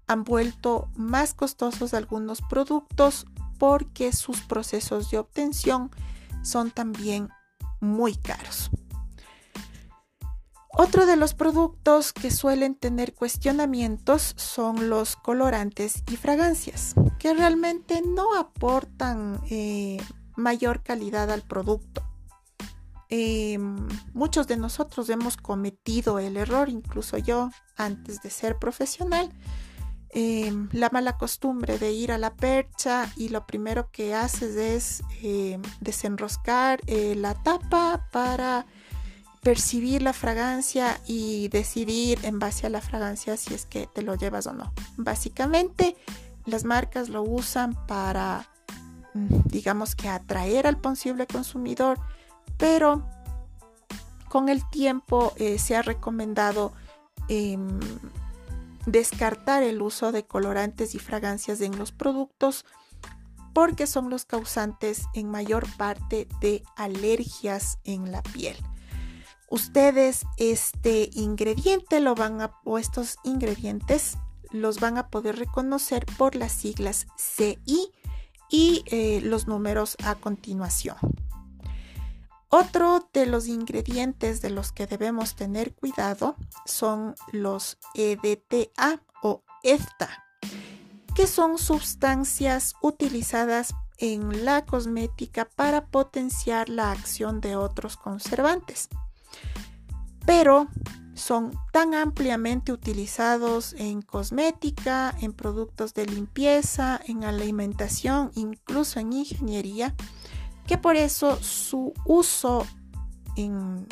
han 0.05 0.25
vuelto 0.25 0.89
más 0.97 1.33
costosos 1.33 1.93
algunos 1.93 2.41
productos 2.41 3.25
porque 3.57 4.11
sus 4.11 4.41
procesos 4.41 5.09
de 5.09 5.19
obtención 5.19 5.91
son 6.43 6.71
también 6.71 7.29
muy 7.79 8.17
caros. 8.17 8.69
Otro 10.79 11.07
de 11.07 11.15
los 11.15 11.33
productos 11.33 12.13
que 12.13 12.29
suelen 12.29 12.75
tener 12.75 13.15
cuestionamientos 13.15 14.35
son 14.37 14.91
los 14.91 15.15
colorantes 15.15 16.03
y 16.11 16.17
fragancias, 16.17 16.93
que 17.17 17.33
realmente 17.33 18.03
no 18.03 18.37
aportan 18.37 19.41
eh, 19.49 19.97
mayor 20.35 20.83
calidad 20.83 21.31
al 21.31 21.41
producto. 21.41 22.03
Em, 23.09 23.87
muchos 24.13 24.45
de 24.45 24.57
nosotros 24.57 25.09
hemos 25.09 25.35
cometido 25.35 26.19
el 26.19 26.37
error, 26.37 26.69
incluso 26.69 27.17
yo, 27.17 27.49
antes 27.75 28.21
de 28.21 28.29
ser 28.29 28.59
profesional, 28.59 29.33
Em, 30.19 30.69
la 30.71 30.89
mala 30.89 31.17
costumbre 31.17 31.77
de 31.77 31.91
ir 31.91 32.11
a 32.11 32.17
la 32.17 32.33
percha 32.33 33.11
y 33.17 33.29
lo 33.29 33.45
primero 33.45 33.91
que 33.91 34.15
haces 34.15 34.55
es 34.55 35.03
em, 35.21 35.61
desenroscar 35.81 36.79
eh, 36.87 37.13
la 37.15 37.33
tapa 37.43 38.07
para 38.11 38.65
percibir 39.47 40.01
la 40.01 40.11
fragancia 40.11 40.99
y 41.05 41.47
decidir 41.47 42.19
en 42.23 42.37
base 42.37 42.67
a 42.67 42.69
la 42.69 42.81
fragancia 42.81 43.37
si 43.37 43.53
es 43.53 43.65
que 43.65 43.87
te 43.87 44.01
lo 44.01 44.15
llevas 44.15 44.45
o 44.45 44.51
no. 44.51 44.73
Básicamente 44.97 45.95
las 46.43 46.65
marcas 46.65 47.07
lo 47.07 47.23
usan 47.23 47.73
para, 47.87 48.49
mm, 49.13 49.43
digamos 49.45 49.95
que 49.95 50.09
atraer 50.09 50.67
al 50.67 50.75
posible 50.81 51.27
consumidor, 51.27 51.97
pero 52.57 53.07
con 54.27 54.49
el 54.49 54.69
tiempo 54.69 55.31
eh, 55.37 55.59
se 55.59 55.77
ha 55.77 55.81
recomendado 55.81 56.73
em, 57.29 57.79
descartar 58.85 59.63
el 59.63 59.81
uso 59.81 60.11
de 60.11 60.25
colorantes 60.25 60.93
y 60.93 60.99
fragancias 60.99 61.61
en 61.61 61.77
los 61.77 61.93
productos 61.93 62.65
porque 63.53 63.87
son 63.87 64.09
los 64.09 64.25
causantes 64.25 65.03
en 65.13 65.31
mayor 65.31 65.65
parte 65.77 66.27
de 66.41 66.63
alergias 66.75 67.79
en 67.85 68.11
la 68.11 68.21
piel. 68.23 68.57
Ustedes 69.49 70.25
este 70.37 71.09
ingrediente 71.13 71.99
lo 71.99 72.15
van 72.15 72.41
a 72.41 72.51
estos 72.77 73.17
ingredientes 73.23 74.17
los 74.51 74.79
van 74.79 74.97
a 74.97 75.07
poder 75.07 75.37
reconocer 75.37 76.05
por 76.17 76.35
las 76.35 76.51
siglas 76.51 77.07
CI 77.17 77.91
y 78.49 78.83
eh, 78.87 79.21
los 79.21 79.47
números 79.47 79.97
a 80.03 80.15
continuación. 80.15 80.97
Otro 82.49 83.09
de 83.13 83.25
los 83.25 83.47
ingredientes 83.47 84.41
de 84.41 84.49
los 84.49 84.71
que 84.71 84.87
debemos 84.87 85.35
tener 85.35 85.75
cuidado 85.75 86.35
son 86.65 87.15
los 87.33 87.77
EDTA 87.93 89.01
o 89.21 89.43
EFTA, 89.63 90.23
que 91.13 91.27
son 91.27 91.57
sustancias 91.57 92.75
utilizadas 92.81 93.73
en 93.97 94.45
la 94.45 94.65
cosmética 94.65 95.45
para 95.55 95.87
potenciar 95.87 96.69
la 96.69 96.91
acción 96.91 97.41
de 97.41 97.57
otros 97.57 97.97
conservantes. 97.97 98.87
Pero 100.27 100.67
son 101.15 101.57
tan 101.71 101.95
ampliamente 101.95 102.73
utilizados 102.73 103.73
en 103.77 104.01
cosmética, 104.01 105.15
en 105.21 105.31
productos 105.31 105.93
de 105.93 106.05
limpieza, 106.05 106.99
en 107.07 107.23
alimentación, 107.23 108.31
incluso 108.35 108.99
en 108.99 109.13
ingeniería, 109.13 109.95
que 110.67 110.77
por 110.77 110.97
eso 110.97 111.41
su 111.41 111.93
uso 112.05 112.67
en, 113.37 113.87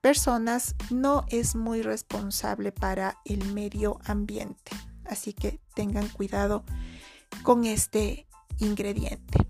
personas 0.00 0.74
no 0.90 1.24
es 1.28 1.54
muy 1.54 1.82
responsable 1.82 2.72
para 2.72 3.18
el 3.24 3.52
medio 3.52 4.00
ambiente. 4.04 4.72
Así 5.04 5.32
que 5.32 5.60
tengan 5.74 6.08
cuidado 6.08 6.64
con 7.44 7.64
este 7.64 8.26
ingrediente. 8.58 9.45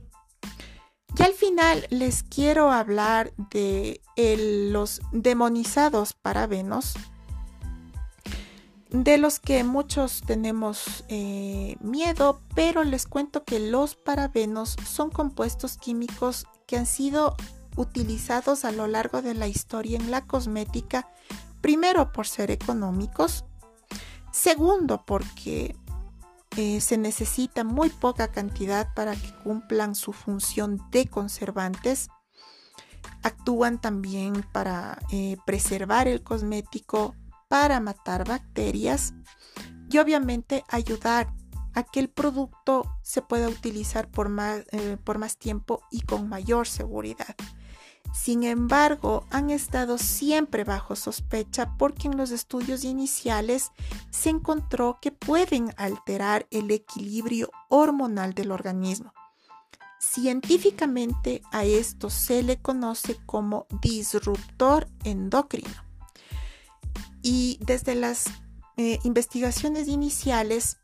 Y 1.19 1.23
al 1.23 1.33
final 1.33 1.87
les 1.91 2.23
quiero 2.23 2.71
hablar 2.71 3.33
de 3.51 4.01
los 4.71 5.01
demonizados 5.13 6.13
parabenos, 6.13 6.95
de 8.91 9.19
los 9.19 9.41
que 9.41 9.65
muchos 9.65 10.23
tenemos 10.27 11.05
eh, 11.09 11.77
miedo, 11.81 12.41
pero 12.55 12.85
les 12.85 13.07
cuento 13.07 13.45
que 13.45 13.61
los 13.61 13.95
parabenos 13.95 14.77
son 14.87 15.11
compuestos 15.11 15.79
químicos 15.79 16.47
que 16.67 16.77
han 16.77 16.87
sido 16.87 17.37
utilizados 17.77 18.65
a 18.65 18.73
lo 18.73 18.87
largo 18.87 19.23
de 19.23 19.35
la 19.35 19.49
historia 19.49 19.99
en 19.99 20.11
la 20.11 20.27
cosmética, 20.27 21.09
primero 21.61 22.13
por 22.13 22.27
ser 22.27 22.51
económicos, 22.51 23.45
segundo 24.33 25.05
porque 25.07 25.77
se 26.81 26.97
necesita 26.97 27.65
muy 27.65 27.91
poca 27.91 28.29
cantidad 28.29 28.93
para 28.95 29.15
que 29.15 29.33
cumplan 29.45 29.95
su 29.95 30.13
función 30.13 30.81
de 30.91 31.07
conservantes, 31.07 32.09
actúan 33.23 33.81
también 33.81 34.45
para 34.53 34.99
eh, 35.13 35.37
preservar 35.45 36.09
el 36.09 36.23
cosmético, 36.23 37.15
para 37.49 37.81
matar 37.81 38.27
bacterias 38.27 39.15
y 39.91 39.99
obviamente 39.99 40.65
ayudar 40.69 41.33
a 41.75 41.83
que 41.83 42.01
el 42.01 42.09
producto 42.09 42.85
se 43.03 43.23
pueda 43.23 43.49
utilizar 43.49 44.11
por 44.11 44.29
más, 44.29 44.65
eh, 44.73 44.97
por 45.05 45.19
más 45.19 45.37
tiempo 45.37 45.83
y 45.91 46.01
con 46.01 46.29
mayor 46.29 46.67
seguridad. 46.67 47.37
Sin 48.15 48.45
embargo, 48.45 49.25
han 49.31 49.51
estado 49.51 49.99
siempre 49.99 50.65
bajo 50.65 50.97
sospecha 50.97 51.77
porque 51.79 52.09
en 52.09 52.17
los 52.17 52.31
estudios 52.31 52.85
iniciales 52.85 53.71
se 54.11 54.31
encontró 54.31 54.99
que 55.01 55.13
pueden 55.13 55.73
alterar 55.77 56.47
el 56.51 56.71
equilibrio 56.71 57.51
hormonal 57.69 58.35
del 58.35 58.51
organismo. 58.51 59.13
Científicamente 59.99 61.43
a 61.53 61.65
esto 61.65 62.11
se 62.11 62.43
le 62.43 62.61
conoce 62.61 63.17
como 63.27 63.67
disruptor 63.83 64.89
endocrino. 65.05 65.85
Y 67.23 67.59
desde 67.61 67.95
las 67.95 68.27
eh, 68.77 68.99
investigaciones 69.05 69.89
iniciales 69.89 70.79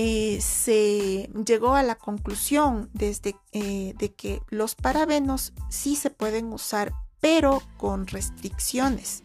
eh, 0.00 0.40
se 0.40 1.28
llegó 1.44 1.74
a 1.74 1.82
la 1.82 1.96
conclusión 1.96 2.88
desde 2.92 3.34
eh, 3.50 3.94
de 3.98 4.14
que 4.14 4.40
los 4.48 4.76
parabenos 4.76 5.52
sí 5.70 5.96
se 5.96 6.08
pueden 6.08 6.52
usar, 6.52 6.92
pero 7.18 7.62
con 7.78 8.06
restricciones. 8.06 9.24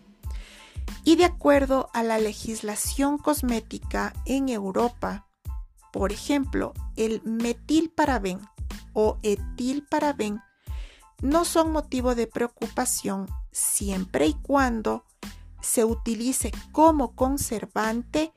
Y 1.03 1.15
de 1.15 1.25
acuerdo 1.25 1.91
a 1.93 2.01
la 2.01 2.17
legislación 2.17 3.19
cosmética 3.19 4.13
en 4.25 4.49
Europa, 4.49 5.27
por 5.91 6.11
ejemplo, 6.11 6.73
el 6.95 7.21
metilparaben 7.21 8.39
o 8.93 9.19
etilparaben 9.21 10.41
no 11.21 11.45
son 11.45 11.71
motivo 11.71 12.15
de 12.15 12.25
preocupación 12.25 13.27
siempre 13.51 14.25
y 14.25 14.33
cuando 14.33 15.05
se 15.61 15.85
utilice 15.85 16.51
como 16.71 17.15
conservante 17.15 18.33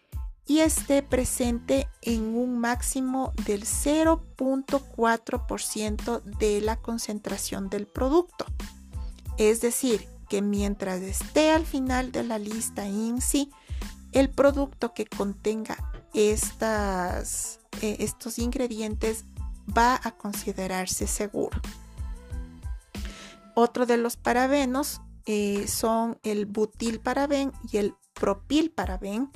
y 0.47 0.61
esté 0.61 1.03
presente 1.03 1.89
en 2.03 2.37
un 2.37 2.59
máximo 2.59 3.33
del 3.45 3.65
0.4% 3.65 6.23
de 6.23 6.61
la 6.61 6.77
concentración 6.77 7.69
del 7.69 7.87
producto. 7.87 8.47
Es 9.39 9.61
decir, 9.61 10.09
que 10.29 10.43
mientras 10.43 11.01
esté 11.03 11.51
al 11.51 11.67
final 11.67 12.13
de 12.13 12.23
la 12.23 12.39
lista 12.39 12.87
INSI, 12.87 13.51
el 14.13 14.31
producto 14.31 14.95
que 14.95 15.07
contenga 15.07 15.77
estas, 16.15 17.59
eh, 17.83 17.97
estos 18.01 18.39
ingredientes 18.39 19.25
va 19.77 20.01
a 20.03 20.13
considerarse 20.13 21.07
seguro. 21.07 21.61
Otro 23.55 23.87
de 23.87 23.97
los 23.97 24.17
parabenos 24.17 25.01
eh, 25.27 25.67
son 25.67 26.19
el 26.23 26.47
butilparaben 26.47 27.53
y 27.71 27.79
el 27.79 27.95
propilparaben, 28.15 29.31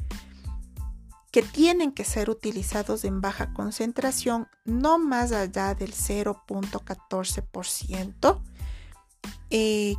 que 1.31 1.43
tienen 1.43 1.93
que 1.93 2.05
ser 2.05 2.31
utilizados 2.31 3.05
en 3.05 3.21
baja 3.21 3.53
concentración, 3.53 4.49
no 4.64 4.99
más 4.99 5.33
allá 5.33 5.75
del 5.75 5.93
0.14%, 5.93 8.40
eh, 9.51 9.97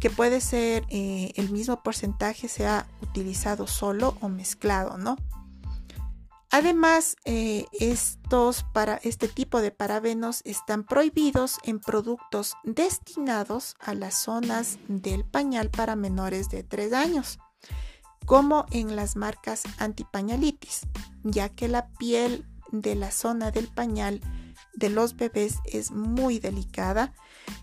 que 0.00 0.10
puede 0.10 0.40
ser 0.40 0.84
eh, 0.90 1.32
el 1.36 1.50
mismo 1.50 1.80
porcentaje 1.82 2.48
sea 2.48 2.88
utilizado 3.00 3.66
solo 3.66 4.16
o 4.20 4.28
mezclado, 4.28 4.98
¿no? 4.98 5.16
Además, 6.50 7.16
eh, 7.24 7.64
estos 7.72 8.64
para 8.72 9.00
este 9.02 9.26
tipo 9.26 9.60
de 9.60 9.72
parabenos 9.72 10.40
están 10.44 10.84
prohibidos 10.84 11.58
en 11.64 11.80
productos 11.80 12.54
destinados 12.62 13.74
a 13.80 13.94
las 13.94 14.14
zonas 14.14 14.78
del 14.86 15.24
pañal 15.24 15.70
para 15.70 15.96
menores 15.96 16.50
de 16.50 16.62
3 16.62 16.92
años, 16.92 17.40
como 18.24 18.66
en 18.70 18.96
las 18.96 19.16
marcas 19.16 19.62
antipañalitis, 19.78 20.82
ya 21.22 21.48
que 21.48 21.68
la 21.68 21.88
piel 21.88 22.46
de 22.72 22.94
la 22.94 23.10
zona 23.10 23.50
del 23.50 23.68
pañal 23.68 24.20
de 24.74 24.90
los 24.90 25.16
bebés 25.16 25.56
es 25.64 25.90
muy 25.90 26.38
delicada 26.38 27.12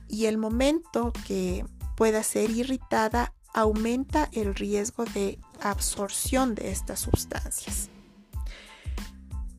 y 0.08 0.26
el 0.26 0.38
momento 0.38 1.12
que 1.28 1.65
pueda 1.95 2.24
ser 2.24 2.52
irritada 2.52 3.34
aumenta 3.54 4.30
el 4.32 4.56
riesgo 4.56 5.06
de 5.06 5.39
absorción 5.62 6.56
de 6.56 6.71
estas 6.71 7.02
sustancias. 7.02 7.89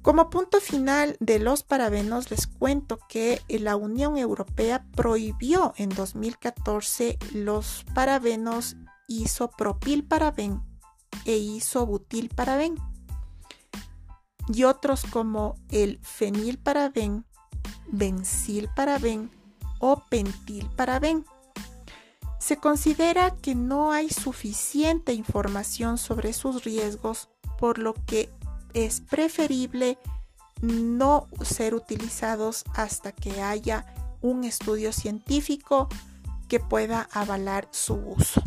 Como 0.00 0.30
punto 0.30 0.60
final 0.60 1.16
de 1.20 1.38
los 1.38 1.62
parabenos, 1.62 2.30
les 2.32 2.48
cuento 2.48 2.98
que 3.08 3.40
la 3.48 3.76
Unión 3.76 4.16
Europea 4.16 4.84
prohibió 4.96 5.74
en 5.76 5.90
2014 5.90 7.18
los 7.34 7.84
parabenos 7.94 8.76
isopropilparaben 9.06 10.71
e 11.25 11.37
isobutilparaben 11.37 12.77
y 14.48 14.64
otros 14.64 15.05
como 15.05 15.57
el 15.70 15.98
fenilparaben, 16.03 17.25
benzilparaben 17.88 19.31
o 19.79 20.03
pentilparaben. 20.09 21.25
Se 22.38 22.57
considera 22.57 23.37
que 23.37 23.55
no 23.55 23.92
hay 23.92 24.11
suficiente 24.11 25.12
información 25.12 25.96
sobre 25.96 26.33
sus 26.33 26.64
riesgos, 26.64 27.29
por 27.59 27.79
lo 27.79 27.94
que 27.94 28.31
es 28.75 29.01
preferible 29.01 29.98
no 30.61 31.29
ser 31.42 31.75
utilizados 31.75 32.64
hasta 32.75 33.12
que 33.12 33.42
haya 33.42 33.87
un 34.20 34.44
estudio 34.44 34.92
científico 34.92 35.88
que 36.48 36.61
pueda 36.61 37.09
avalar 37.12 37.68
su 37.70 37.94
uso. 37.94 38.42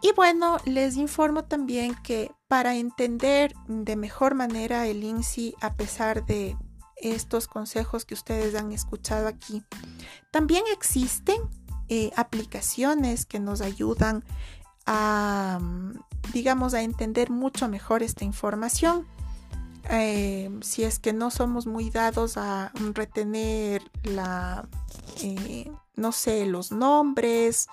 Y 0.00 0.12
bueno, 0.12 0.58
les 0.64 0.96
informo 0.96 1.44
también 1.44 1.94
que 2.02 2.30
para 2.46 2.76
entender 2.76 3.54
de 3.66 3.96
mejor 3.96 4.34
manera 4.34 4.86
el 4.86 5.02
INSI, 5.02 5.54
a 5.60 5.74
pesar 5.74 6.24
de 6.24 6.56
estos 6.96 7.48
consejos 7.48 8.04
que 8.04 8.14
ustedes 8.14 8.54
han 8.54 8.72
escuchado 8.72 9.28
aquí, 9.28 9.62
también 10.30 10.64
existen 10.72 11.36
eh, 11.88 12.10
aplicaciones 12.16 13.26
que 13.26 13.40
nos 13.40 13.60
ayudan 13.60 14.24
a, 14.86 15.58
digamos, 16.32 16.74
a 16.74 16.82
entender 16.82 17.30
mucho 17.30 17.68
mejor 17.68 18.02
esta 18.02 18.24
información. 18.24 19.06
Eh, 19.90 20.50
si 20.60 20.84
es 20.84 20.98
que 20.98 21.12
no 21.12 21.30
somos 21.30 21.66
muy 21.66 21.90
dados 21.90 22.36
a 22.36 22.72
retener 22.94 23.82
la, 24.02 24.68
eh, 25.22 25.70
no 25.96 26.12
sé, 26.12 26.46
los 26.46 26.72
nombres 26.72 27.68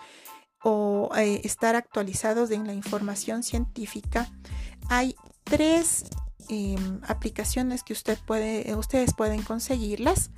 o 0.67 1.11
eh, 1.15 1.41
estar 1.43 1.75
actualizados 1.75 2.49
en 2.49 2.65
la 2.65 2.73
información 2.73 3.43
científica, 3.43 4.27
hay 4.89 5.15
tres 5.43 6.05
em, 6.49 7.01
aplicaciones 7.07 7.83
que 7.83 7.93
usted 7.93 8.17
puede, 8.25 8.73
ustedes 8.73 9.13
pueden 9.13 9.43
conseguirlas 9.43 10.31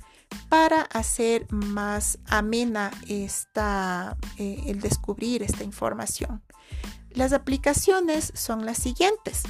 para 0.50 0.82
hacer 0.82 1.50
más 1.50 2.18
amena 2.26 2.90
esta, 3.08 4.18
el 4.36 4.80
descubrir 4.80 5.42
esta 5.42 5.64
información. 5.64 6.42
Las 7.08 7.32
aplicaciones 7.32 8.30
son 8.34 8.66
las 8.66 8.76
siguientes. 8.76 9.44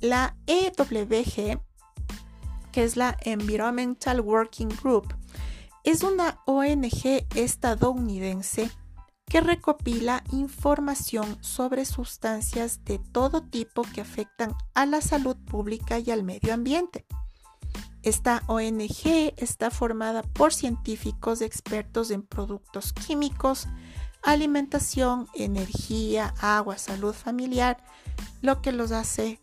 La 0.00 0.34
EWG, 0.46 1.60
que 2.72 2.84
es 2.84 2.96
la 2.96 3.18
Environmental 3.20 4.22
Working 4.22 4.70
Group, 4.82 5.14
es 5.84 6.02
una 6.02 6.40
ONG 6.46 7.26
estadounidense 7.34 8.70
que 9.26 9.40
recopila 9.40 10.22
información 10.32 11.38
sobre 11.42 11.84
sustancias 11.84 12.84
de 12.84 12.98
todo 12.98 13.42
tipo 13.42 13.82
que 13.82 14.00
afectan 14.00 14.54
a 14.74 14.86
la 14.86 15.00
salud 15.00 15.36
pública 15.36 15.98
y 15.98 16.10
al 16.10 16.22
medio 16.22 16.52
ambiente. 16.52 17.06
Esta 18.02 18.42
ONG 18.48 19.32
está 19.36 19.70
formada 19.70 20.22
por 20.22 20.52
científicos 20.52 21.40
expertos 21.40 22.10
en 22.10 22.22
productos 22.22 22.92
químicos, 22.92 23.68
alimentación, 24.22 25.28
energía, 25.34 26.34
agua, 26.40 26.78
salud 26.78 27.14
familiar, 27.14 27.76
lo 28.40 28.60
que 28.60 28.72
los 28.72 28.90
hace 28.90 29.40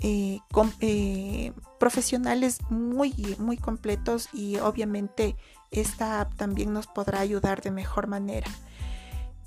eh, 0.00 0.40
eh, 0.80 1.52
profesionales 1.78 2.58
muy, 2.70 3.36
muy 3.38 3.56
completos 3.56 4.28
y 4.32 4.56
obviamente 4.58 5.36
esta 5.70 6.20
app 6.20 6.34
también 6.34 6.72
nos 6.72 6.86
podrá 6.86 7.20
ayudar 7.20 7.62
de 7.62 7.70
mejor 7.70 8.06
manera. 8.06 8.48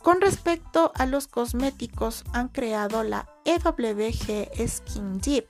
Con 0.01 0.21
respecto 0.21 0.91
a 0.95 1.05
los 1.05 1.27
cosméticos, 1.27 2.23
han 2.31 2.47
creado 2.47 3.03
la 3.03 3.27
EWG 3.45 4.49
Skin 4.67 5.19
Deep, 5.19 5.45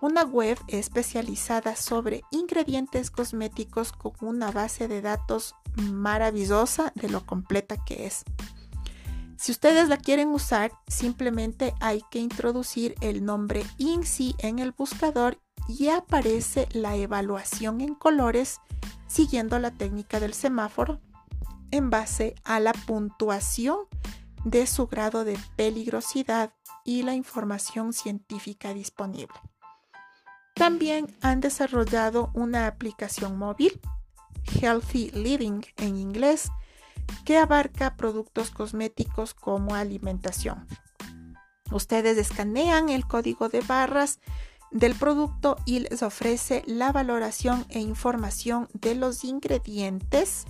una 0.00 0.22
web 0.22 0.58
especializada 0.68 1.74
sobre 1.74 2.22
ingredientes 2.30 3.10
cosméticos 3.10 3.92
con 3.92 4.12
una 4.20 4.52
base 4.52 4.86
de 4.86 5.00
datos 5.00 5.54
maravillosa 5.76 6.92
de 6.94 7.08
lo 7.08 7.26
completa 7.26 7.76
que 7.84 8.06
es. 8.06 8.24
Si 9.36 9.50
ustedes 9.50 9.88
la 9.88 9.96
quieren 9.96 10.28
usar, 10.28 10.72
simplemente 10.86 11.74
hay 11.80 12.02
que 12.10 12.20
introducir 12.20 12.94
el 13.00 13.24
nombre 13.24 13.64
INSI 13.78 14.36
en 14.38 14.60
el 14.60 14.72
buscador 14.72 15.38
y 15.68 15.88
aparece 15.88 16.68
la 16.72 16.94
evaluación 16.96 17.80
en 17.80 17.94
colores 17.94 18.60
siguiendo 19.08 19.58
la 19.58 19.72
técnica 19.72 20.20
del 20.20 20.34
semáforo 20.34 21.00
en 21.74 21.90
base 21.90 22.36
a 22.44 22.60
la 22.60 22.72
puntuación 22.72 23.78
de 24.44 24.66
su 24.66 24.86
grado 24.86 25.24
de 25.24 25.36
peligrosidad 25.56 26.52
y 26.84 27.02
la 27.02 27.14
información 27.14 27.92
científica 27.92 28.72
disponible. 28.72 29.34
También 30.54 31.16
han 31.20 31.40
desarrollado 31.40 32.30
una 32.34 32.68
aplicación 32.68 33.36
móvil 33.36 33.80
Healthy 34.44 35.10
Living 35.10 35.62
en 35.78 35.96
inglés, 35.96 36.48
que 37.24 37.38
abarca 37.38 37.96
productos 37.96 38.50
cosméticos 38.50 39.34
como 39.34 39.74
alimentación. 39.74 40.68
Ustedes 41.72 42.18
escanean 42.18 42.88
el 42.88 43.04
código 43.06 43.48
de 43.48 43.62
barras 43.62 44.20
del 44.70 44.94
producto 44.94 45.56
y 45.64 45.80
les 45.80 46.02
ofrece 46.04 46.62
la 46.66 46.92
valoración 46.92 47.66
e 47.68 47.80
información 47.80 48.68
de 48.74 48.94
los 48.94 49.24
ingredientes. 49.24 50.44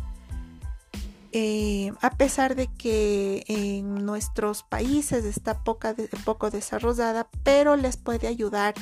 Eh, 1.36 1.92
a 2.00 2.10
pesar 2.10 2.54
de 2.54 2.68
que 2.68 3.42
en 3.48 4.06
nuestros 4.06 4.62
países 4.62 5.24
está 5.24 5.64
poco 5.64 6.50
desarrollada, 6.52 7.28
pero 7.42 7.74
les 7.74 7.96
puede 7.96 8.28
ayudar 8.28 8.74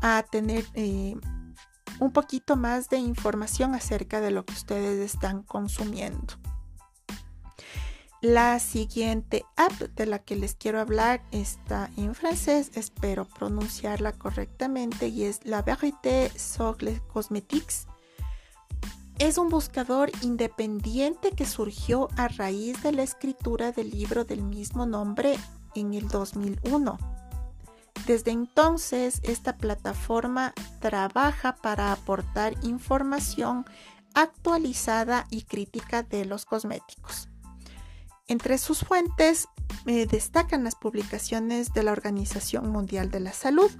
a 0.00 0.24
tener 0.30 0.64
eh, 0.72 1.14
un 2.00 2.10
poquito 2.10 2.56
más 2.56 2.88
de 2.88 2.96
información 2.96 3.74
acerca 3.74 4.22
de 4.22 4.30
lo 4.30 4.46
que 4.46 4.54
ustedes 4.54 4.98
están 4.98 5.42
consumiendo. 5.42 6.32
La 8.22 8.58
siguiente 8.60 9.44
app 9.54 9.72
de 9.72 10.06
la 10.06 10.20
que 10.20 10.36
les 10.36 10.54
quiero 10.54 10.80
hablar 10.80 11.22
está 11.32 11.90
en 11.98 12.14
francés, 12.14 12.70
espero 12.76 13.26
pronunciarla 13.26 14.12
correctamente 14.12 15.08
y 15.08 15.24
es 15.24 15.40
La 15.44 15.60
Vérité 15.60 16.30
sur 16.38 16.82
les 16.82 17.02
Cosmetiques. 17.02 17.88
Es 19.18 19.38
un 19.38 19.48
buscador 19.48 20.10
independiente 20.22 21.30
que 21.30 21.46
surgió 21.46 22.08
a 22.16 22.28
raíz 22.28 22.82
de 22.82 22.92
la 22.92 23.02
escritura 23.02 23.72
del 23.72 23.90
libro 23.90 24.24
del 24.24 24.42
mismo 24.42 24.86
nombre 24.86 25.36
en 25.74 25.94
el 25.94 26.08
2001 26.08 26.98
desde 28.06 28.32
entonces, 28.32 29.20
esta 29.22 29.56
plataforma 29.56 30.52
trabaja 30.80 31.56
para 31.56 31.90
aportar 31.90 32.54
información 32.62 33.64
actualizada 34.12 35.26
y 35.30 35.42
crítica 35.42 36.02
de 36.02 36.26
los 36.26 36.44
cosméticos. 36.44 37.28
Entre 38.26 38.58
sus 38.58 38.80
fuentes 38.80 39.48
eh, 39.86 40.06
destacan 40.06 40.64
las 40.64 40.74
publicaciones 40.74 41.72
de 41.72 41.82
la 41.82 41.92
Organización 41.92 42.70
Mundial 42.70 43.10
de 43.10 43.20
la 43.20 43.32
Salud, 43.32 43.70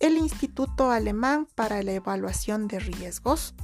el 0.00 0.16
Instituto 0.16 0.90
Alemán 0.90 1.46
para 1.54 1.82
la 1.82 1.92
Evaluación 1.92 2.66
de 2.66 2.78
Riesgos 2.78 3.54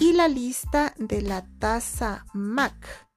y 0.00 0.12
la 0.12 0.28
lista 0.28 0.94
de 0.98 1.22
la 1.22 1.44
tasa 1.58 2.24
MAC, 2.32 3.08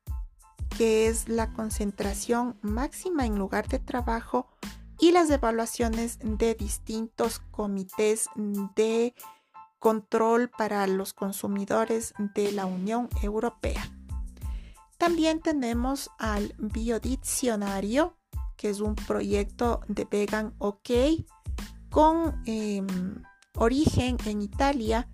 que 0.77 1.07
es 1.07 1.29
la 1.29 1.53
concentración 1.53 2.57
máxima 2.61 3.25
en 3.25 3.37
lugar 3.37 3.67
de 3.67 3.79
trabajo 3.79 4.47
y 4.99 5.11
las 5.11 5.29
evaluaciones 5.29 6.17
de 6.23 6.55
distintos 6.55 7.39
comités 7.51 8.27
de 8.75 9.13
control 9.79 10.49
para 10.49 10.87
los 10.87 11.13
consumidores 11.13 12.13
de 12.35 12.51
la 12.51 12.65
Unión 12.65 13.09
Europea. 13.21 13.83
También 14.97 15.39
tenemos 15.39 16.09
al 16.17 16.53
Biodiccionario, 16.57 18.17
que 18.57 18.69
es 18.69 18.79
un 18.79 18.95
proyecto 18.95 19.81
de 19.87 20.05
Vegan 20.05 20.53
OK 20.59 20.89
con 21.89 22.41
em, 22.45 22.87
origen 23.55 24.17
en 24.25 24.41
Italia 24.41 25.09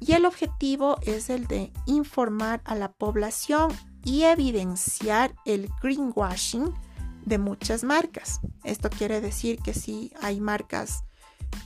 y 0.00 0.12
el 0.12 0.24
objetivo 0.24 0.98
es 1.02 1.30
el 1.30 1.46
de 1.46 1.72
informar 1.86 2.60
a 2.64 2.74
la 2.74 2.92
población 2.92 3.72
y 4.04 4.22
evidenciar 4.22 5.34
el 5.44 5.70
greenwashing 5.82 6.72
de 7.24 7.38
muchas 7.38 7.84
marcas. 7.84 8.40
Esto 8.64 8.90
quiere 8.90 9.20
decir 9.20 9.58
que 9.58 9.74
si 9.74 10.12
hay 10.20 10.40
marcas 10.40 11.04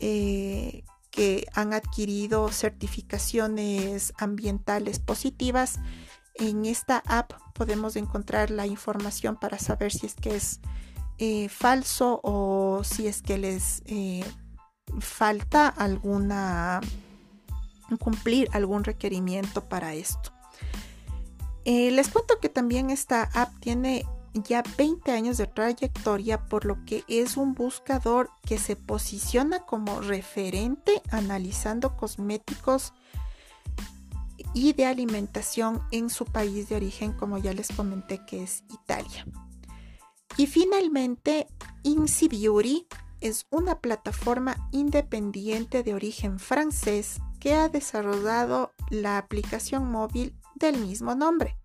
eh, 0.00 0.84
que 1.10 1.46
han 1.54 1.72
adquirido 1.72 2.50
certificaciones 2.50 4.12
ambientales 4.18 4.98
positivas, 4.98 5.78
en 6.34 6.66
esta 6.66 7.02
app 7.06 7.32
podemos 7.54 7.94
encontrar 7.94 8.50
la 8.50 8.66
información 8.66 9.36
para 9.36 9.58
saber 9.58 9.92
si 9.92 10.06
es 10.06 10.14
que 10.14 10.34
es 10.34 10.60
eh, 11.18 11.48
falso 11.48 12.20
o 12.24 12.82
si 12.82 13.06
es 13.06 13.22
que 13.22 13.38
les 13.38 13.82
eh, 13.86 14.24
falta 14.98 15.68
alguna 15.68 16.80
cumplir 18.00 18.48
algún 18.52 18.84
requerimiento 18.84 19.64
para 19.64 19.94
esto. 19.94 20.32
Eh, 21.64 21.90
les 21.90 22.08
cuento 22.08 22.40
que 22.40 22.48
también 22.48 22.90
esta 22.90 23.22
app 23.34 23.50
tiene 23.60 24.04
ya 24.34 24.62
20 24.76 25.12
años 25.12 25.36
de 25.36 25.46
trayectoria, 25.46 26.44
por 26.46 26.64
lo 26.64 26.84
que 26.84 27.04
es 27.08 27.36
un 27.36 27.54
buscador 27.54 28.30
que 28.42 28.58
se 28.58 28.76
posiciona 28.76 29.60
como 29.60 30.00
referente 30.00 31.02
analizando 31.10 31.96
cosméticos 31.96 32.92
y 34.52 34.72
de 34.72 34.86
alimentación 34.86 35.82
en 35.90 36.10
su 36.10 36.24
país 36.24 36.68
de 36.68 36.76
origen, 36.76 37.12
como 37.12 37.38
ya 37.38 37.52
les 37.52 37.68
comenté 37.68 38.24
que 38.26 38.42
es 38.42 38.64
Italia. 38.72 39.26
Y 40.36 40.46
finalmente, 40.46 41.46
Incy 41.82 42.28
Beauty 42.28 42.86
es 43.20 43.46
una 43.50 43.80
plataforma 43.80 44.56
independiente 44.72 45.82
de 45.82 45.94
origen 45.94 46.38
francés 46.38 47.20
que 47.44 47.54
ha 47.54 47.68
desarrollado 47.68 48.72
la 48.88 49.18
aplicación 49.18 49.90
móvil 49.90 50.34
del 50.54 50.78
mismo 50.78 51.14
nombre. 51.14 51.58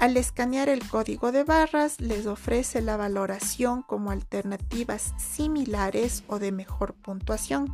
Al 0.00 0.16
escanear 0.16 0.68
el 0.68 0.84
código 0.88 1.30
de 1.30 1.44
barras 1.44 2.00
les 2.00 2.26
ofrece 2.26 2.82
la 2.82 2.96
valoración 2.96 3.82
como 3.82 4.10
alternativas 4.10 5.14
similares 5.16 6.24
o 6.26 6.40
de 6.40 6.50
mejor 6.50 6.94
puntuación. 6.94 7.72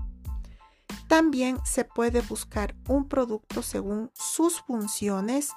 También 1.09 1.59
se 1.65 1.85
puede 1.85 2.21
buscar 2.21 2.75
un 2.87 3.09
producto 3.09 3.63
según 3.63 4.11
sus 4.13 4.61
funciones 4.61 5.53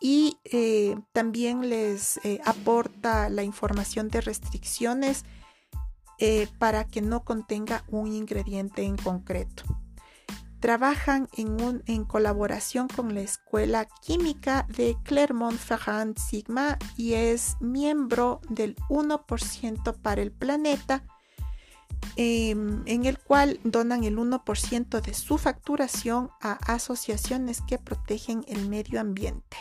y 0.00 0.38
eh, 0.42 0.98
también 1.12 1.70
les 1.70 2.16
eh, 2.24 2.40
aporta 2.44 3.28
la 3.28 3.44
información 3.44 4.08
de 4.08 4.22
restricciones 4.22 5.24
eh, 6.18 6.48
para 6.58 6.82
que 6.82 7.00
no 7.00 7.22
contenga 7.22 7.84
un 7.86 8.12
ingrediente 8.12 8.82
en 8.82 8.96
concreto. 8.96 9.79
Trabajan 10.60 11.28
en, 11.36 11.82
en 11.86 12.04
colaboración 12.04 12.88
con 12.88 13.14
la 13.14 13.22
Escuela 13.22 13.88
Química 14.02 14.66
de 14.68 14.96
Clermont-Ferrand 15.04 16.18
Sigma 16.18 16.78
y 16.96 17.14
es 17.14 17.56
miembro 17.60 18.40
del 18.48 18.76
1% 18.88 19.96
para 20.00 20.22
el 20.22 20.32
planeta 20.32 21.02
Em, 22.16 22.82
en 22.86 23.04
el 23.04 23.18
cual 23.18 23.60
donan 23.64 24.04
el 24.04 24.18
1% 24.18 25.00
de 25.00 25.14
su 25.14 25.38
facturación 25.38 26.30
a 26.40 26.52
asociaciones 26.72 27.62
que 27.62 27.78
protegen 27.78 28.44
el 28.48 28.68
medio 28.68 29.00
ambiente. 29.00 29.56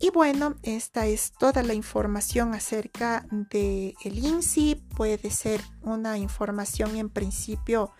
Y 0.00 0.10
bueno, 0.10 0.54
esta 0.62 1.06
es 1.06 1.32
toda 1.38 1.62
la 1.62 1.74
información 1.74 2.54
acerca 2.54 3.26
de 3.30 3.94
el 4.04 4.18
INSI. 4.18 4.76
Puede 4.96 5.30
ser 5.30 5.60
una 5.82 6.18
información 6.18 6.96
en 6.96 7.10
principio 7.10 7.90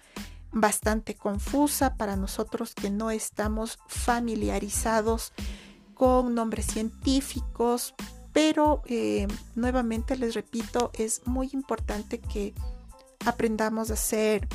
bastante 0.52 1.14
confusa 1.14 1.96
para 1.96 2.16
nosotros 2.16 2.74
que 2.74 2.90
no 2.90 3.10
estamos 3.10 3.78
familiarizados 3.86 5.32
con 5.94 6.34
nombres 6.34 6.66
científicos, 6.66 7.94
pero 8.32 8.82
eh, 8.86 9.26
nuevamente 9.54 10.16
les 10.16 10.34
repito, 10.34 10.90
es 10.94 11.26
muy 11.26 11.50
importante 11.52 12.20
que 12.20 12.54
aprendamos 13.26 13.90
a 13.90 13.96
ser 13.96 14.48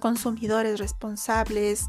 consumidores 0.00 0.80
responsables, 0.80 1.86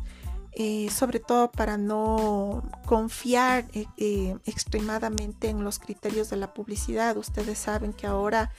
eh, 0.52 0.90
sobre 0.92 1.20
todo 1.20 1.52
para 1.52 1.78
no 1.78 2.70
confiar 2.86 3.66
eh, 3.74 4.38
extremadamente 4.46 5.50
en 5.50 5.64
los 5.64 5.80
criterios 5.80 6.30
de 6.30 6.38
la 6.38 6.54
publicidad. 6.54 7.18
Ustedes 7.18 7.58
saben 7.58 7.94
que 7.94 8.08
ahora 8.08 8.52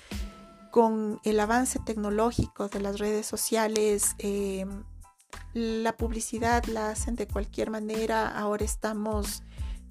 con 0.74 1.20
el 1.22 1.38
avance 1.38 1.78
tecnológico 1.78 2.66
de 2.66 2.80
las 2.80 2.98
redes 2.98 3.26
sociales, 3.26 4.16
la 5.52 5.96
publicidad 5.96 6.64
la 6.64 6.88
hacen 6.88 7.14
de 7.14 7.28
cualquier 7.28 7.70
manera. 7.70 8.36
Ahora 8.36 8.64
estamos, 8.64 9.44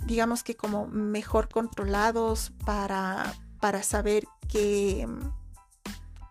digamos 0.05 0.43
que 0.43 0.57
como 0.57 0.87
mejor 0.87 1.47
controlados 1.47 2.51
para, 2.65 3.33
para 3.61 3.81
saber 3.81 4.25
que 4.49 5.07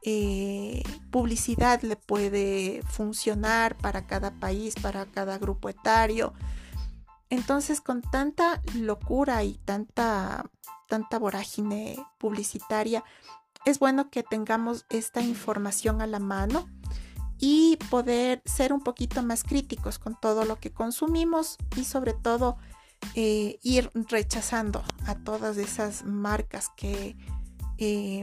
eh, 0.03 0.83
publicidad 1.11 1.81
le 1.81 1.97
puede 1.97 2.83
funcionar 2.91 3.79
para 3.79 4.07
cada 4.07 4.33
país, 4.33 4.75
para 4.83 5.07
cada 5.07 5.39
grupo 5.39 5.71
etario. 5.71 6.35
Entonces, 7.31 7.81
con 7.81 8.03
tanta 8.03 8.61
locura 8.75 9.45
y 9.45 9.55
tanta, 9.65 10.45
tanta 10.89 11.19
vorágine 11.19 11.97
publicitaria, 12.19 13.03
es 13.65 13.79
bueno 13.79 14.11
que 14.11 14.23
tengamos 14.23 14.87
esta 14.91 15.21
información 15.21 16.01
a 16.01 16.07
la 16.07 16.19
mano 16.19 16.69
y 17.39 17.77
poder 17.91 18.43
ser 18.45 18.73
un 18.73 18.81
poquito 18.81 19.23
más 19.23 19.43
críticos 19.43 19.99
con 19.99 20.19
todo 20.21 20.45
lo 20.45 20.61
que 20.61 20.73
consumimos 20.73 21.57
y 21.77 21.85
sobre 21.85 22.13
todo 22.13 22.57
eh, 23.15 23.59
ir 23.63 23.91
rechazando 23.95 24.83
a 25.07 25.17
todas 25.17 25.57
esas 25.57 26.05
marcas 26.05 26.71
que 26.77 27.17
eh, 27.79 28.23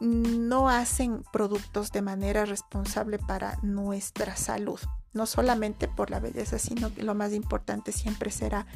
no 0.00 0.68
hacen 0.68 1.22
productos 1.32 1.90
de 1.90 2.02
manera 2.02 2.44
responsable 2.44 3.18
para 3.18 3.58
nuestra 3.62 4.36
salud. 4.36 4.80
No 5.14 5.26
solamente 5.26 5.88
por 5.88 6.10
la 6.10 6.20
belleza, 6.20 6.58
sino 6.58 6.92
que 6.92 7.02
lo 7.02 7.14
más 7.14 7.32
importante 7.32 7.92
siempre 7.92 8.30
será 8.30 8.66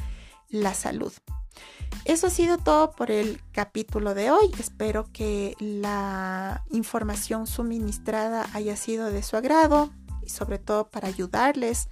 la 0.51 0.75
salud. 0.75 1.13
Eso 2.05 2.29
ha 2.29 2.31
sido 2.31 2.59
todo 2.59 2.93
por 2.93 3.11
el 3.11 3.41
capítulo 3.53 4.15
de 4.15 4.31
hoy. 4.31 4.51
Espero 4.59 5.07
que 5.13 5.55
la 5.59 6.65
información 6.71 7.47
suministrada 7.47 8.47
haya 8.53 8.77
sido 8.77 9.11
de 9.11 9.23
su 9.23 9.37
agrado 9.37 9.91
y 10.23 10.29
sobre 10.29 10.59
todo 10.59 10.89
para 10.89 11.09
ayudarles 11.09 11.89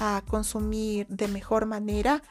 a 0.00 0.22
consumir 0.26 1.06
de 1.08 1.28
mejor 1.28 1.66
manera 1.66 2.22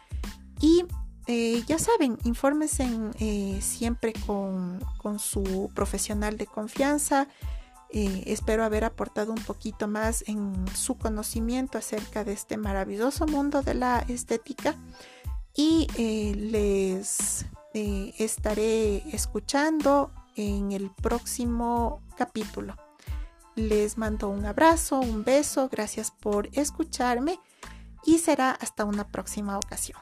y 0.59 0.85
eh, 1.27 1.63
ya 1.67 1.79
saben, 1.79 2.17
infórmense 2.23 2.85
eh, 3.19 3.59
siempre 3.61 4.13
con, 4.25 4.79
su 5.19 5.71
profesional 5.73 6.37
de 6.37 6.45
confianza. 6.45 7.27
Eh, 7.89 8.23
espero 8.27 8.63
haber 8.63 8.83
aportado 8.83 9.31
un 9.31 9.41
poquito 9.43 9.87
más 9.87 10.23
en 10.27 10.65
su 10.75 10.97
conocimiento 10.97 11.77
acerca 11.77 12.23
de 12.23 12.33
este 12.33 12.57
maravilloso 12.57 13.27
mundo 13.27 13.61
de 13.61 13.75
la 13.75 13.99
estética 14.07 14.75
y 15.55 15.87
les 16.35 17.45
estaré 17.73 18.97
escuchando 19.13 20.11
en 20.35 20.71
el 20.71 20.89
próximo 20.89 22.01
capítulo. 22.17 22.75
Les 23.55 23.97
mando 23.97 24.29
un 24.29 24.45
abrazo, 24.45 24.99
un 24.99 25.23
beso, 25.23 25.69
gracias 25.69 26.11
por 26.11 26.49
escucharme 26.53 27.39
y 28.05 28.17
será 28.19 28.51
hasta 28.51 28.85
una 28.85 29.07
próxima 29.07 29.57
ocasión. 29.57 29.99